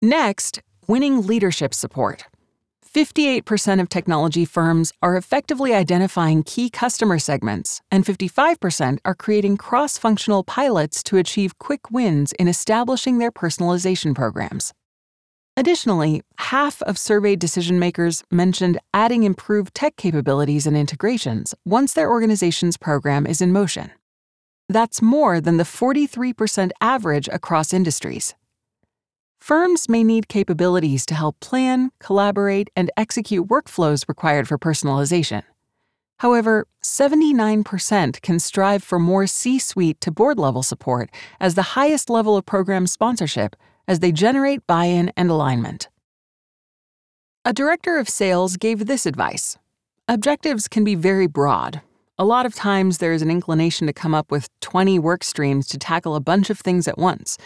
Next, 0.02 0.62
winning 0.88 1.26
leadership 1.26 1.74
support. 1.74 2.26
58% 2.86 3.80
of 3.80 3.90
technology 3.90 4.46
firms 4.46 4.92
are 5.04 5.18
effectively 5.18 5.74
identifying 5.74 6.42
key 6.42 6.70
customer 6.70 7.20
segments, 7.20 7.82
and 7.92 8.04
55% 8.04 8.98
are 9.06 9.14
creating 9.14 9.58
cross 9.58 10.00
functional 10.00 10.44
pilots 10.44 11.04
to 11.04 11.18
achieve 11.18 11.60
quick 11.60 11.92
wins 11.92 12.34
in 12.40 12.48
establishing 12.48 13.20
their 13.20 13.32
personalization 13.32 14.16
programs. 14.16 14.74
Additionally, 15.60 16.22
half 16.38 16.84
of 16.84 17.00
surveyed 17.00 17.40
decision 17.40 17.80
makers 17.80 18.24
mentioned 18.30 18.78
adding 18.94 19.24
improved 19.24 19.74
tech 19.74 19.96
capabilities 19.96 20.68
and 20.68 20.78
integrations 20.78 21.56
once 21.66 21.94
their 21.94 22.12
organization's 22.12 22.78
program 22.78 23.26
is 23.26 23.42
in 23.42 23.52
motion. 23.52 23.90
That's 24.70 25.02
more 25.02 25.42
than 25.42 25.58
the 25.58 25.64
43% 25.64 26.70
average 26.80 27.28
across 27.30 27.74
industries. 27.74 28.36
Firms 29.40 29.90
may 29.90 30.04
need 30.04 30.28
capabilities 30.28 31.08
to 31.08 31.16
help 31.16 31.40
plan, 31.40 31.90
collaborate, 32.00 32.70
and 32.76 32.92
execute 32.96 33.48
workflows 33.48 34.08
required 34.08 34.48
for 34.48 34.60
personalization. 34.60 35.42
However, 36.20 36.68
79% 36.84 38.22
can 38.22 38.40
strive 38.40 38.84
for 38.84 39.00
more 39.00 39.26
C 39.26 39.58
suite 39.58 40.00
to 40.02 40.12
board 40.12 40.38
level 40.38 40.62
support 40.62 41.10
as 41.40 41.56
the 41.56 41.74
highest 41.74 42.12
level 42.12 42.38
of 42.38 42.46
program 42.46 42.86
sponsorship 42.86 43.56
as 43.88 44.00
they 44.00 44.12
generate 44.12 44.66
buy 44.68 44.86
in 44.86 45.12
and 45.16 45.30
alignment. 45.30 45.90
A 47.46 47.54
director 47.54 47.98
of 47.98 48.10
sales 48.10 48.58
gave 48.58 48.86
this 48.86 49.06
advice 49.06 49.58
Objectives 50.10 50.70
can 50.70 50.86
be 50.86 50.96
very 50.96 51.28
broad. 51.28 51.82
A 52.18 52.24
lot 52.24 52.46
of 52.46 52.56
times 52.56 52.98
there 52.98 53.12
is 53.12 53.22
an 53.22 53.30
inclination 53.30 53.88
to 53.88 53.94
come 53.94 54.16
up 54.16 54.32
with 54.32 54.48
20 54.62 54.98
work 55.00 55.24
streams 55.24 55.68
to 55.68 55.78
tackle 55.78 56.16
a 56.16 56.22
bunch 56.22 56.50
of 56.50 56.60
things 56.60 56.88
at 56.88 56.98
once. 56.98 57.38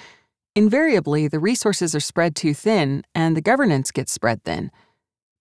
Invariably, 0.55 1.27
the 1.27 1.39
resources 1.39 1.95
are 1.95 1.99
spread 1.99 2.35
too 2.35 2.53
thin 2.53 3.03
and 3.15 3.35
the 3.35 3.41
governance 3.41 3.91
gets 3.91 4.11
spread 4.11 4.43
thin. 4.43 4.69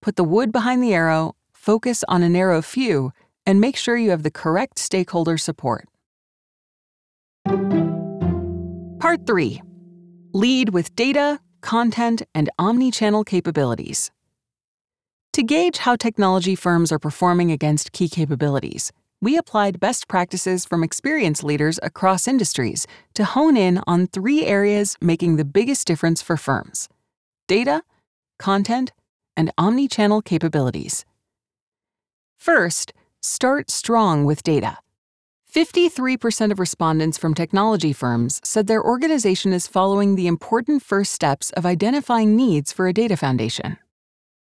Put 0.01 0.17
the 0.17 0.25
wood 0.25 0.51
behind 0.51 0.83
the 0.83 0.95
arrow, 0.95 1.37
focus 1.53 2.05
on 2.09 2.23
a 2.23 2.29
narrow 2.29 2.63
few, 2.63 3.13
and 3.45 3.61
make 3.61 3.77
sure 3.77 3.97
you 3.97 4.11
have 4.11 4.23
the 4.23 4.31
correct 4.31 4.79
stakeholder 4.79 5.37
support. 5.37 5.89
Part 8.99 9.27
3 9.27 9.63
Lead 10.33 10.69
with 10.69 10.95
data, 10.95 11.41
content, 11.61 12.23
and 12.37 12.49
omni 12.57 12.93
channel 12.93 13.25
capabilities. 13.25 14.13
To 15.33 15.43
gauge 15.43 15.79
how 15.79 15.97
technology 15.97 16.55
firms 16.55 16.93
are 16.93 17.01
performing 17.01 17.51
against 17.51 17.91
key 17.91 18.09
capabilities, 18.09 18.93
we 19.21 19.37
applied 19.37 19.81
best 19.81 20.07
practices 20.07 20.65
from 20.65 20.85
experience 20.85 21.43
leaders 21.43 21.81
across 21.83 22.29
industries 22.29 22.87
to 23.15 23.25
hone 23.25 23.57
in 23.57 23.81
on 23.89 24.07
three 24.07 24.47
areas 24.47 24.97
making 25.01 25.35
the 25.35 25.45
biggest 25.45 25.85
difference 25.85 26.23
for 26.23 26.37
firms 26.37 26.89
data, 27.49 27.83
content, 28.39 28.93
and 29.37 29.51
omni 29.59 29.89
channel 29.89 30.23
capabilities. 30.23 31.05
First, 32.39 32.93
start 33.21 33.69
strong 33.69 34.25
with 34.25 34.45
data. 34.45 34.79
53% 35.51 36.53
of 36.53 36.61
respondents 36.61 37.19
from 37.19 37.35
technology 37.35 37.93
firms 37.93 38.41
said 38.45 38.69
their 38.69 38.85
organization 38.85 39.53
is 39.53 39.67
following 39.67 40.15
the 40.15 40.29
important 40.29 40.81
first 40.81 41.13
steps 41.13 41.51
of 41.51 41.67
identifying 41.67 42.37
needs 42.37 42.73
for 42.73 42.87
a 42.87 42.93
data 42.93 43.17
foundation. 43.17 43.77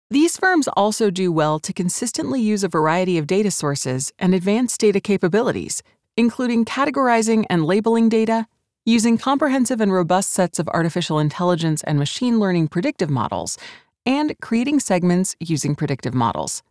These 0.10 0.36
firms 0.36 0.68
also 0.76 1.10
do 1.10 1.32
well 1.32 1.60
to 1.60 1.72
consistently 1.72 2.42
use 2.42 2.62
a 2.62 2.68
variety 2.68 3.18
of 3.18 3.26
data 3.26 3.52
sources 3.52 4.12
and 4.20 4.36
advanced 4.36 4.82
data 4.82 5.00
capabilities, 5.00 5.82
including 6.18 6.66
categorizing 6.66 7.46
and 7.50 7.66
labeling 7.66 8.10
data, 8.10 8.46
using 8.86 9.18
comprehensive 9.18 9.80
and 9.80 9.94
robust 9.94 10.32
sets 10.32 10.60
of 10.60 10.68
artificial 10.70 11.20
intelligence 11.20 11.84
and 11.84 11.98
machine 11.98 12.38
learning 12.38 12.68
predictive 12.68 13.10
models, 13.10 13.58
and 14.06 14.36
creating 14.42 14.82
segments 14.82 15.38
using 15.40 15.74
predictive 15.74 16.14
models. 16.14 16.64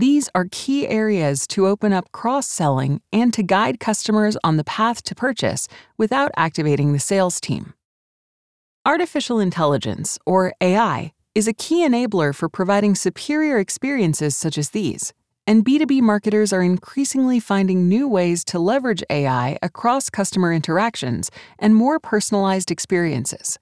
These 0.00 0.30
are 0.34 0.46
key 0.50 0.88
areas 0.88 1.46
to 1.48 1.66
open 1.66 1.92
up 1.92 2.10
cross 2.10 2.48
selling 2.48 3.02
and 3.12 3.34
to 3.34 3.42
guide 3.42 3.80
customers 3.80 4.34
on 4.42 4.56
the 4.56 4.64
path 4.64 5.02
to 5.02 5.14
purchase 5.14 5.68
without 5.98 6.30
activating 6.38 6.94
the 6.94 6.98
sales 6.98 7.38
team. 7.38 7.74
Artificial 8.86 9.38
intelligence, 9.38 10.18
or 10.24 10.54
AI, 10.62 11.12
is 11.34 11.46
a 11.46 11.52
key 11.52 11.86
enabler 11.86 12.34
for 12.34 12.48
providing 12.48 12.94
superior 12.94 13.58
experiences 13.58 14.34
such 14.34 14.56
as 14.56 14.70
these, 14.70 15.12
and 15.46 15.66
B2B 15.66 16.00
marketers 16.00 16.50
are 16.50 16.62
increasingly 16.62 17.38
finding 17.38 17.86
new 17.86 18.08
ways 18.08 18.42
to 18.46 18.58
leverage 18.58 19.04
AI 19.10 19.58
across 19.60 20.08
customer 20.08 20.50
interactions 20.50 21.30
and 21.58 21.76
more 21.76 22.00
personalized 22.00 22.70
experiences. 22.70 23.58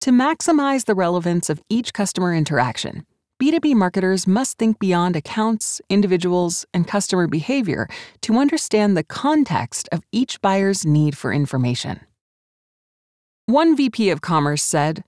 To 0.00 0.10
maximize 0.10 0.86
the 0.86 0.96
relevance 0.96 1.48
of 1.48 1.62
each 1.68 1.92
customer 1.92 2.34
interaction, 2.34 3.06
B2B 3.42 3.74
marketers 3.74 4.28
must 4.28 4.56
think 4.56 4.78
beyond 4.78 5.16
accounts, 5.16 5.80
individuals, 5.88 6.64
and 6.72 6.86
customer 6.86 7.26
behavior 7.26 7.88
to 8.20 8.38
understand 8.38 8.96
the 8.96 9.02
context 9.02 9.88
of 9.90 10.04
each 10.12 10.40
buyer's 10.40 10.86
need 10.86 11.18
for 11.18 11.32
information. 11.32 12.02
One 13.46 13.76
VP 13.76 14.10
of 14.10 14.20
Commerce 14.20 14.62
said, 14.62 15.02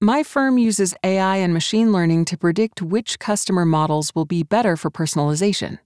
My 0.00 0.22
firm 0.22 0.58
uses 0.58 0.94
AI 1.02 1.38
and 1.38 1.52
machine 1.52 1.90
learning 1.90 2.26
to 2.26 2.38
predict 2.38 2.82
which 2.82 3.18
customer 3.18 3.64
models 3.64 4.14
will 4.14 4.26
be 4.26 4.44
better 4.44 4.76
for 4.76 4.88
personalization. 4.88 5.80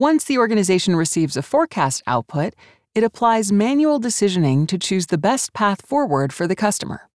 Once 0.00 0.24
the 0.24 0.38
organization 0.38 0.96
receives 0.96 1.36
a 1.36 1.42
forecast 1.42 2.02
output, 2.08 2.52
it 2.96 3.04
applies 3.04 3.52
manual 3.52 4.00
decisioning 4.00 4.66
to 4.66 4.76
choose 4.76 5.06
the 5.06 5.18
best 5.18 5.52
path 5.52 5.86
forward 5.86 6.32
for 6.32 6.48
the 6.48 6.56
customer. 6.56 7.08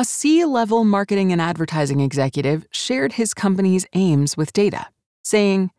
A 0.00 0.04
C 0.04 0.46
level 0.46 0.84
marketing 0.84 1.30
and 1.30 1.42
advertising 1.42 2.00
executive 2.00 2.64
shared 2.70 3.12
his 3.12 3.34
company's 3.34 3.84
aims 3.92 4.34
with 4.34 4.54
data, 4.54 4.86
saying, 5.22 5.72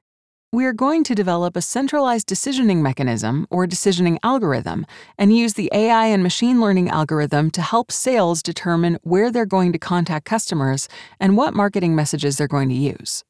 We 0.53 0.63
are 0.65 0.73
going 0.73 1.03
to 1.05 1.15
develop 1.15 1.57
a 1.57 1.61
centralized 1.63 2.27
decisioning 2.27 2.83
mechanism 2.83 3.47
or 3.49 3.65
decisioning 3.65 4.19
algorithm 4.21 4.85
and 5.17 5.35
use 5.35 5.55
the 5.55 5.71
AI 5.73 6.05
and 6.05 6.21
machine 6.21 6.61
learning 6.61 6.87
algorithm 6.87 7.49
to 7.49 7.63
help 7.63 7.91
sales 7.91 8.43
determine 8.43 8.99
where 9.01 9.31
they're 9.31 9.47
going 9.47 9.71
to 9.71 9.79
contact 9.79 10.25
customers 10.25 10.87
and 11.19 11.35
what 11.35 11.55
marketing 11.55 11.95
messages 11.95 12.37
they're 12.37 12.47
going 12.47 12.69
to 12.69 12.75
use. 12.75 13.23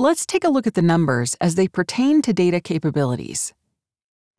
Let's 0.00 0.26
take 0.26 0.42
a 0.42 0.50
look 0.50 0.66
at 0.66 0.74
the 0.74 0.82
numbers 0.82 1.36
as 1.40 1.54
they 1.54 1.68
pertain 1.68 2.22
to 2.22 2.32
data 2.32 2.60
capabilities. 2.60 3.54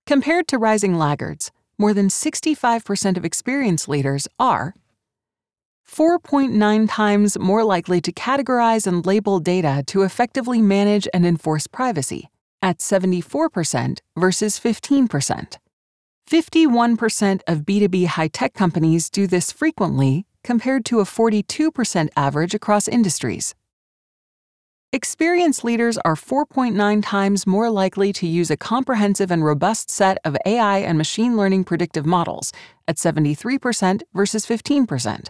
Compared 0.05 0.49
to 0.49 0.57
rising 0.57 0.95
laggards, 0.97 1.53
more 1.77 1.93
than 1.93 2.09
65% 2.09 3.15
of 3.15 3.23
experienced 3.23 3.87
leaders 3.87 4.27
are 4.37 4.75
4.9 5.89 6.87
times 6.89 7.37
more 7.37 7.63
likely 7.63 8.01
to 8.01 8.11
categorize 8.11 8.87
and 8.87 9.05
label 9.05 9.39
data 9.39 9.83
to 9.87 10.01
effectively 10.01 10.61
manage 10.61 11.07
and 11.13 11.25
enforce 11.25 11.67
privacy, 11.67 12.29
at 12.61 12.79
74% 12.79 13.99
versus 14.17 14.59
15%. 14.59 15.57
51% 16.29 17.41
of 17.47 17.59
B2B 17.59 18.07
high 18.07 18.27
tech 18.27 18.53
companies 18.53 19.09
do 19.09 19.27
this 19.27 19.51
frequently, 19.51 20.25
compared 20.43 20.85
to 20.85 20.99
a 20.99 21.03
42% 21.03 22.09
average 22.17 22.53
across 22.55 22.87
industries. 22.87 23.53
Experienced 24.91 25.63
leaders 25.63 25.97
are 25.99 26.15
4.9 26.15 27.03
times 27.03 27.45
more 27.45 27.69
likely 27.69 28.13
to 28.13 28.25
use 28.25 28.49
a 28.49 28.55
comprehensive 28.55 29.29
and 29.29 29.43
robust 29.43 29.91
set 29.91 30.17
of 30.23 30.37
AI 30.45 30.77
and 30.77 30.97
machine 30.97 31.35
learning 31.35 31.65
predictive 31.65 32.05
models, 32.05 32.53
at 32.87 32.95
73% 32.95 34.03
versus 34.13 34.45
15%. 34.45 35.27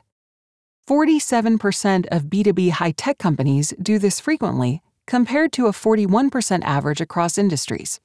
47% 0.88 2.06
of 2.12 2.24
B2B 2.24 2.72
high 2.72 2.92
tech 2.92 3.18
companies 3.18 3.74
do 3.82 3.98
this 3.98 4.20
frequently, 4.20 4.82
compared 5.08 5.52
to 5.54 5.66
a 5.66 5.72
41% 5.72 6.64
average 6.64 7.02
across 7.02 7.38
industries. 7.38 8.00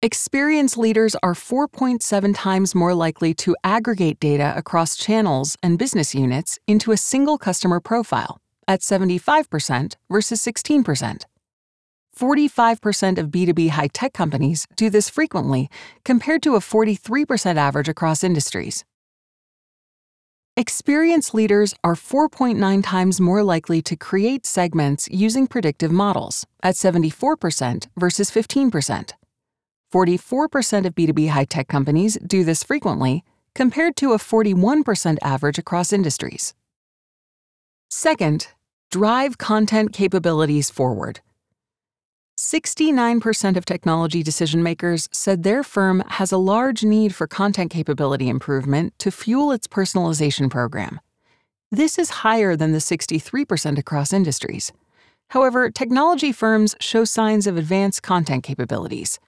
Experienced 0.00 0.78
leaders 0.78 1.16
are 1.24 1.34
4.7 1.34 2.32
times 2.36 2.72
more 2.72 2.94
likely 2.94 3.34
to 3.34 3.56
aggregate 3.64 4.20
data 4.20 4.54
across 4.56 4.96
channels 4.96 5.56
and 5.60 5.76
business 5.76 6.14
units 6.14 6.56
into 6.68 6.92
a 6.92 6.96
single 6.96 7.36
customer 7.36 7.80
profile, 7.80 8.40
at 8.68 8.80
75% 8.80 9.96
versus 10.08 10.40
16%. 10.40 11.24
45% 12.16 13.18
of 13.18 13.26
B2B 13.28 13.70
high 13.70 13.88
tech 13.88 14.12
companies 14.12 14.66
do 14.76 14.88
this 14.88 15.10
frequently, 15.10 15.68
compared 16.04 16.44
to 16.44 16.54
a 16.54 16.60
43% 16.60 17.56
average 17.56 17.88
across 17.88 18.22
industries. 18.22 18.84
Experienced 20.58 21.34
leaders 21.34 21.72
are 21.84 21.94
4.9 21.94 22.82
times 22.82 23.20
more 23.20 23.44
likely 23.44 23.80
to 23.82 23.94
create 23.94 24.44
segments 24.44 25.08
using 25.08 25.46
predictive 25.46 25.92
models, 25.92 26.46
at 26.64 26.74
74% 26.74 27.86
versus 27.96 28.28
15%. 28.28 29.12
44% 29.94 30.84
of 30.84 30.94
B2B 30.96 31.28
high 31.28 31.44
tech 31.44 31.68
companies 31.68 32.18
do 32.26 32.42
this 32.42 32.64
frequently, 32.64 33.22
compared 33.54 33.94
to 33.98 34.12
a 34.12 34.18
41% 34.18 35.18
average 35.22 35.58
across 35.58 35.92
industries. 35.92 36.54
Second, 37.88 38.48
drive 38.90 39.38
content 39.38 39.92
capabilities 39.92 40.70
forward. 40.70 41.20
69% 42.38 43.56
of 43.56 43.64
technology 43.64 44.22
decision 44.22 44.62
makers 44.62 45.08
said 45.10 45.42
their 45.42 45.64
firm 45.64 46.04
has 46.06 46.30
a 46.30 46.38
large 46.38 46.84
need 46.84 47.12
for 47.12 47.26
content 47.26 47.68
capability 47.68 48.28
improvement 48.28 48.96
to 49.00 49.10
fuel 49.10 49.50
its 49.50 49.66
personalization 49.66 50.48
program. 50.48 51.00
This 51.72 51.98
is 51.98 52.22
higher 52.22 52.54
than 52.54 52.70
the 52.70 52.78
63% 52.78 53.76
across 53.76 54.12
industries. 54.12 54.70
However, 55.30 55.68
technology 55.68 56.30
firms 56.30 56.76
show 56.78 57.04
signs 57.04 57.48
of 57.48 57.56
advanced 57.56 58.04
content 58.04 58.44
capabilities. 58.44 59.18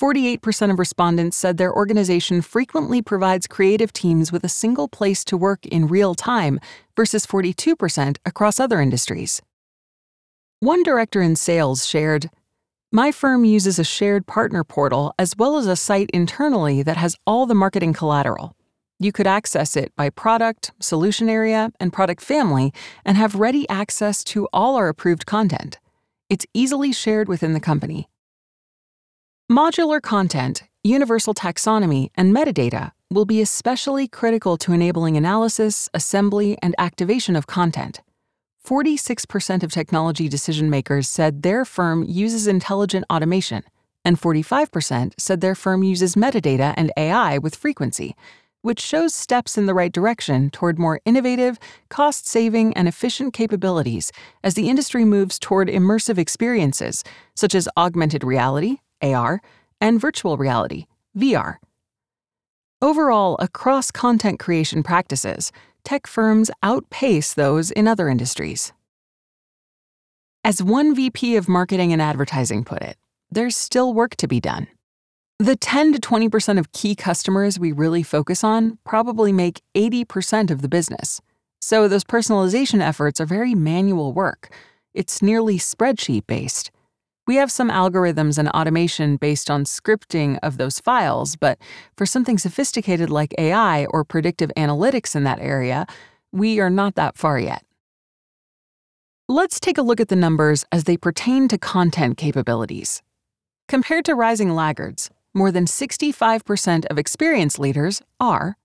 48% 0.00 0.70
of 0.70 0.78
respondents 0.78 1.36
said 1.36 1.58
their 1.58 1.74
organization 1.74 2.40
frequently 2.40 3.02
provides 3.02 3.46
creative 3.46 3.92
teams 3.92 4.32
with 4.32 4.42
a 4.42 4.48
single 4.48 4.88
place 4.88 5.22
to 5.24 5.36
work 5.36 5.66
in 5.66 5.86
real 5.86 6.14
time 6.14 6.60
versus 6.96 7.26
42% 7.26 8.16
across 8.24 8.58
other 8.58 8.80
industries. 8.80 9.42
One 10.60 10.82
director 10.82 11.22
in 11.22 11.36
sales 11.36 11.86
shared 11.86 12.30
my 12.90 13.12
firm 13.12 13.44
uses 13.44 13.78
a 13.78 13.84
shared 13.84 14.26
partner 14.26 14.64
portal 14.64 15.14
as 15.18 15.36
well 15.36 15.56
as 15.56 15.66
a 15.66 15.76
site 15.76 16.10
internally 16.12 16.82
that 16.82 16.96
has 16.96 17.16
all 17.26 17.46
the 17.46 17.54
marketing 17.54 17.92
collateral. 17.92 18.56
You 18.98 19.12
could 19.12 19.26
access 19.26 19.76
it 19.76 19.94
by 19.94 20.10
product, 20.10 20.72
solution 20.80 21.28
area, 21.28 21.70
and 21.78 21.92
product 21.92 22.22
family 22.22 22.72
and 23.04 23.16
have 23.16 23.34
ready 23.36 23.68
access 23.68 24.24
to 24.24 24.48
all 24.52 24.74
our 24.74 24.88
approved 24.88 25.26
content. 25.26 25.78
It's 26.28 26.46
easily 26.54 26.92
shared 26.92 27.28
within 27.28 27.52
the 27.52 27.60
company. 27.60 28.08
Modular 29.52 30.02
content, 30.02 30.64
universal 30.82 31.34
taxonomy, 31.34 32.08
and 32.16 32.34
metadata 32.34 32.92
will 33.10 33.26
be 33.26 33.40
especially 33.40 34.08
critical 34.08 34.56
to 34.56 34.72
enabling 34.72 35.16
analysis, 35.16 35.88
assembly, 35.94 36.58
and 36.60 36.74
activation 36.78 37.36
of 37.36 37.46
content. 37.46 38.00
46% 38.68 39.62
of 39.62 39.72
technology 39.72 40.28
decision 40.28 40.68
makers 40.68 41.08
said 41.08 41.42
their 41.42 41.64
firm 41.64 42.04
uses 42.04 42.46
intelligent 42.46 43.06
automation, 43.10 43.62
and 44.04 44.20
45% 44.20 45.14
said 45.16 45.40
their 45.40 45.54
firm 45.54 45.82
uses 45.82 46.16
metadata 46.16 46.74
and 46.76 46.92
AI 46.98 47.38
with 47.38 47.56
frequency, 47.56 48.14
which 48.60 48.78
shows 48.78 49.14
steps 49.14 49.56
in 49.56 49.64
the 49.64 49.72
right 49.72 49.90
direction 49.90 50.50
toward 50.50 50.78
more 50.78 51.00
innovative, 51.06 51.58
cost 51.88 52.26
saving, 52.26 52.74
and 52.74 52.86
efficient 52.86 53.32
capabilities 53.32 54.12
as 54.44 54.52
the 54.52 54.68
industry 54.68 55.06
moves 55.06 55.38
toward 55.38 55.68
immersive 55.68 56.18
experiences 56.18 57.02
such 57.34 57.54
as 57.54 57.70
augmented 57.78 58.22
reality, 58.22 58.76
AR, 59.00 59.40
and 59.80 59.98
virtual 59.98 60.36
reality, 60.36 60.84
VR. 61.16 61.56
Overall, 62.82 63.36
across 63.40 63.90
content 63.90 64.38
creation 64.38 64.82
practices, 64.82 65.52
tech 65.88 66.06
firms 66.06 66.50
outpace 66.62 67.32
those 67.32 67.70
in 67.70 67.88
other 67.88 68.10
industries. 68.10 68.74
As 70.44 70.62
one 70.62 70.94
VP 70.94 71.34
of 71.36 71.48
marketing 71.48 71.94
and 71.94 72.02
advertising 72.02 72.62
put 72.62 72.82
it, 72.82 72.98
there's 73.30 73.56
still 73.56 73.94
work 73.94 74.14
to 74.16 74.28
be 74.28 74.38
done. 74.38 74.66
The 75.38 75.56
10 75.56 75.94
to 75.94 75.98
20% 75.98 76.58
of 76.58 76.72
key 76.72 76.94
customers 76.94 77.58
we 77.58 77.72
really 77.72 78.02
focus 78.02 78.44
on 78.44 78.76
probably 78.84 79.32
make 79.32 79.62
80% 79.74 80.50
of 80.50 80.60
the 80.60 80.68
business. 80.68 81.22
So 81.62 81.88
those 81.88 82.04
personalization 82.04 82.82
efforts 82.82 83.18
are 83.18 83.24
very 83.24 83.54
manual 83.54 84.12
work. 84.12 84.54
It's 84.92 85.22
nearly 85.22 85.58
spreadsheet 85.58 86.26
based. 86.26 86.70
We 87.28 87.36
have 87.36 87.52
some 87.52 87.68
algorithms 87.68 88.38
and 88.38 88.48
automation 88.48 89.18
based 89.18 89.50
on 89.50 89.64
scripting 89.64 90.38
of 90.42 90.56
those 90.56 90.80
files, 90.80 91.36
but 91.36 91.58
for 91.94 92.06
something 92.06 92.38
sophisticated 92.38 93.10
like 93.10 93.34
AI 93.36 93.84
or 93.84 94.02
predictive 94.02 94.50
analytics 94.56 95.14
in 95.14 95.24
that 95.24 95.38
area, 95.38 95.86
we 96.32 96.58
are 96.58 96.70
not 96.70 96.94
that 96.94 97.18
far 97.18 97.38
yet. 97.38 97.62
Let's 99.28 99.60
take 99.60 99.76
a 99.76 99.82
look 99.82 100.00
at 100.00 100.08
the 100.08 100.16
numbers 100.16 100.64
as 100.72 100.84
they 100.84 100.96
pertain 100.96 101.48
to 101.48 101.58
content 101.58 102.16
capabilities. 102.16 103.02
Compared 103.68 104.06
to 104.06 104.14
rising 104.14 104.54
laggards, 104.54 105.10
more 105.34 105.52
than 105.52 105.66
65% 105.66 106.86
of 106.86 106.96
experienced 106.96 107.58
leaders 107.58 108.00
are 108.18 108.56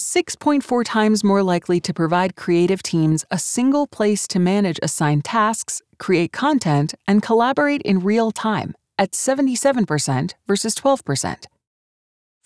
6.4 0.00 0.84
times 0.84 1.24
more 1.24 1.42
likely 1.42 1.80
to 1.80 1.94
provide 1.94 2.36
creative 2.36 2.82
teams 2.82 3.24
a 3.30 3.38
single 3.38 3.86
place 3.86 4.26
to 4.28 4.38
manage 4.38 4.78
assigned 4.82 5.24
tasks, 5.24 5.80
create 5.98 6.32
content, 6.32 6.94
and 7.06 7.22
collaborate 7.22 7.82
in 7.82 8.00
real 8.00 8.30
time 8.30 8.74
at 8.98 9.12
77% 9.12 10.34
versus 10.46 10.74
12%. 10.74 11.46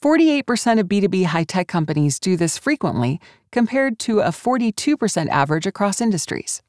48% 0.03 0.81
of 0.81 0.87
B2B 0.87 1.25
high 1.27 1.45
tech 1.45 1.67
companies 1.67 2.21
do 2.21 2.37
this 2.37 2.57
frequently, 2.57 3.21
compared 3.51 3.99
to 3.99 4.21
a 4.21 4.29
42% 4.29 5.29
average 5.29 5.67
across 5.67 6.01
industries. 6.01 6.63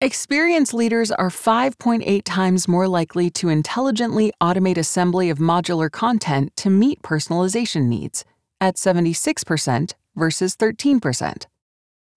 Experienced 0.00 0.74
leaders 0.74 1.10
are 1.10 1.30
5.8 1.30 2.22
times 2.24 2.68
more 2.68 2.86
likely 2.86 3.30
to 3.30 3.48
intelligently 3.48 4.32
automate 4.40 4.76
assembly 4.76 5.28
of 5.30 5.38
modular 5.38 5.90
content 5.90 6.54
to 6.56 6.70
meet 6.70 7.02
personalization 7.02 7.86
needs, 7.86 8.24
at 8.60 8.76
76% 8.76 9.94
versus 10.16 10.56
13%. 10.56 11.46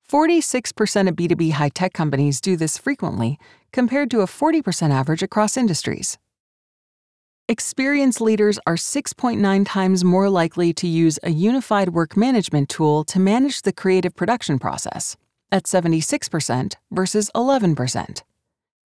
46% 0.10 1.08
of 1.08 1.16
B2B 1.16 1.52
high 1.54 1.70
tech 1.70 1.94
companies 1.94 2.42
do 2.42 2.58
this 2.58 2.78
frequently, 2.78 3.40
compared 3.72 4.12
to 4.12 4.22
a 4.22 4.26
40% 4.26 4.92
average 4.92 5.24
across 5.24 5.56
industries. 5.56 6.18
Experienced 7.48 8.22
leaders 8.22 8.60
are 8.66 8.76
6.9 8.76 9.66
times 9.66 10.04
more 10.04 10.30
likely 10.30 10.74
to 10.74 10.88
use 10.88 11.20
a 11.24 11.32
unified 11.32 11.90
work 11.90 12.16
management 12.16 12.70
tool 12.70 13.04
to 13.06 13.20
manage 13.20 13.62
the 13.62 13.74
creative 13.74 14.16
production 14.16 14.60
process, 14.60 15.18
at 15.52 15.64
76% 15.64 16.76
versus 16.92 17.32
11%. 17.36 18.22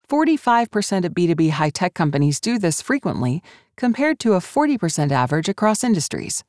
45% 0.09 1.05
of 1.05 1.13
B2B 1.13 1.51
high 1.51 1.71
tech 1.71 1.95
companies 1.95 2.41
do 2.41 2.59
this 2.59 2.83
frequently, 2.83 3.43
compared 3.77 4.19
to 4.21 4.35
a 4.35 4.39
40% 4.41 5.11
average 5.13 5.49
across 5.49 5.83
industries. 5.83 6.45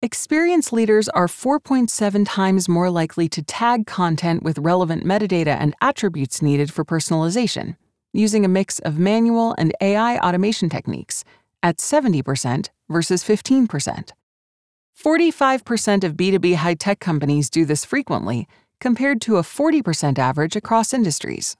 Experience 0.00 0.72
leaders 0.72 1.08
are 1.08 1.26
4.7 1.26 2.24
times 2.24 2.68
more 2.68 2.88
likely 2.88 3.28
to 3.30 3.42
tag 3.42 3.84
content 3.84 4.44
with 4.44 4.58
relevant 4.58 5.04
metadata 5.04 5.56
and 5.58 5.74
attributes 5.80 6.40
needed 6.40 6.72
for 6.72 6.84
personalization, 6.84 7.74
using 8.12 8.44
a 8.44 8.48
mix 8.48 8.78
of 8.78 8.96
manual 8.96 9.56
and 9.58 9.74
AI 9.80 10.16
automation 10.18 10.68
techniques 10.68 11.24
at 11.64 11.78
70% 11.78 12.68
versus 12.88 13.24
15%. 13.24 14.12
45% 14.96 16.04
of 16.04 16.12
B2B 16.12 16.54
high 16.54 16.74
tech 16.74 17.00
companies 17.00 17.50
do 17.50 17.64
this 17.64 17.84
frequently, 17.84 18.46
compared 18.80 19.20
to 19.22 19.36
a 19.36 19.42
40% 19.42 20.16
average 20.16 20.54
across 20.54 20.94
industries. 20.94 21.56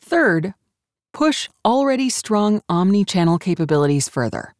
Third, 0.00 0.54
push 1.12 1.50
already 1.66 2.08
strong 2.08 2.62
omni 2.66 3.04
channel 3.04 3.36
capabilities 3.38 4.08
further. 4.08 4.54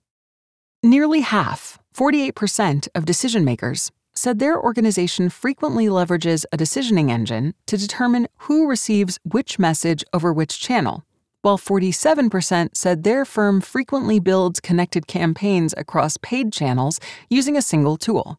Nearly 0.83 1.21
half, 1.21 1.79
48% 1.97 2.89
of 2.95 3.07
decision 3.07 3.43
makers 3.43 3.91
said 4.15 4.39
their 4.39 4.61
organization 4.61 5.31
frequently 5.31 5.87
leverages 5.87 6.45
a 6.53 6.57
decisioning 6.59 7.09
engine 7.09 7.55
to 7.65 7.79
determine 7.79 8.29
who 8.41 8.69
receives 8.69 9.19
which 9.25 9.59
message 9.59 10.05
over 10.13 10.31
which 10.31 10.61
channel, 10.61 11.07
while 11.41 11.57
47% 11.57 12.77
said 12.77 13.03
their 13.03 13.25
firm 13.25 13.63
frequently 13.63 14.21
builds 14.21 14.61
connected 14.61 15.07
campaigns 15.07 15.73
across 15.79 16.19
paid 16.19 16.53
channels 16.53 17.01
using 17.31 17.57
a 17.57 17.63
single 17.63 17.97
tool. 17.97 18.39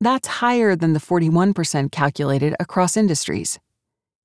That's 0.00 0.40
higher 0.40 0.74
than 0.74 0.94
the 0.94 1.00
41% 1.00 1.92
calculated 1.92 2.54
across 2.58 2.96
industries. 2.96 3.58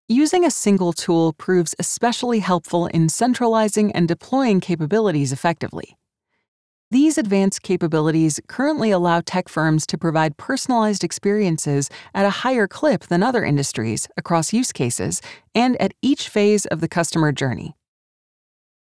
Using 0.07 0.45
a 0.45 0.51
single 0.51 0.93
tool 0.93 1.33
proves 1.33 1.75
especially 1.79 2.39
helpful 2.39 2.85
in 2.87 3.09
centralizing 3.09 3.91
and 3.91 4.07
deploying 4.07 4.61
capabilities 4.61 5.33
effectively. 5.33 5.97
These 6.91 7.17
advanced 7.17 7.61
capabilities 7.61 8.41
currently 8.47 8.91
allow 8.91 9.21
tech 9.21 9.47
firms 9.47 9.87
to 9.87 9.97
provide 9.97 10.35
personalized 10.35 11.05
experiences 11.05 11.89
at 12.13 12.25
a 12.25 12.41
higher 12.43 12.67
clip 12.67 13.03
than 13.03 13.23
other 13.23 13.45
industries 13.45 14.09
across 14.17 14.51
use 14.51 14.73
cases 14.73 15.21
and 15.55 15.81
at 15.81 15.93
each 16.01 16.27
phase 16.27 16.65
of 16.65 16.81
the 16.81 16.89
customer 16.89 17.31
journey. 17.31 17.77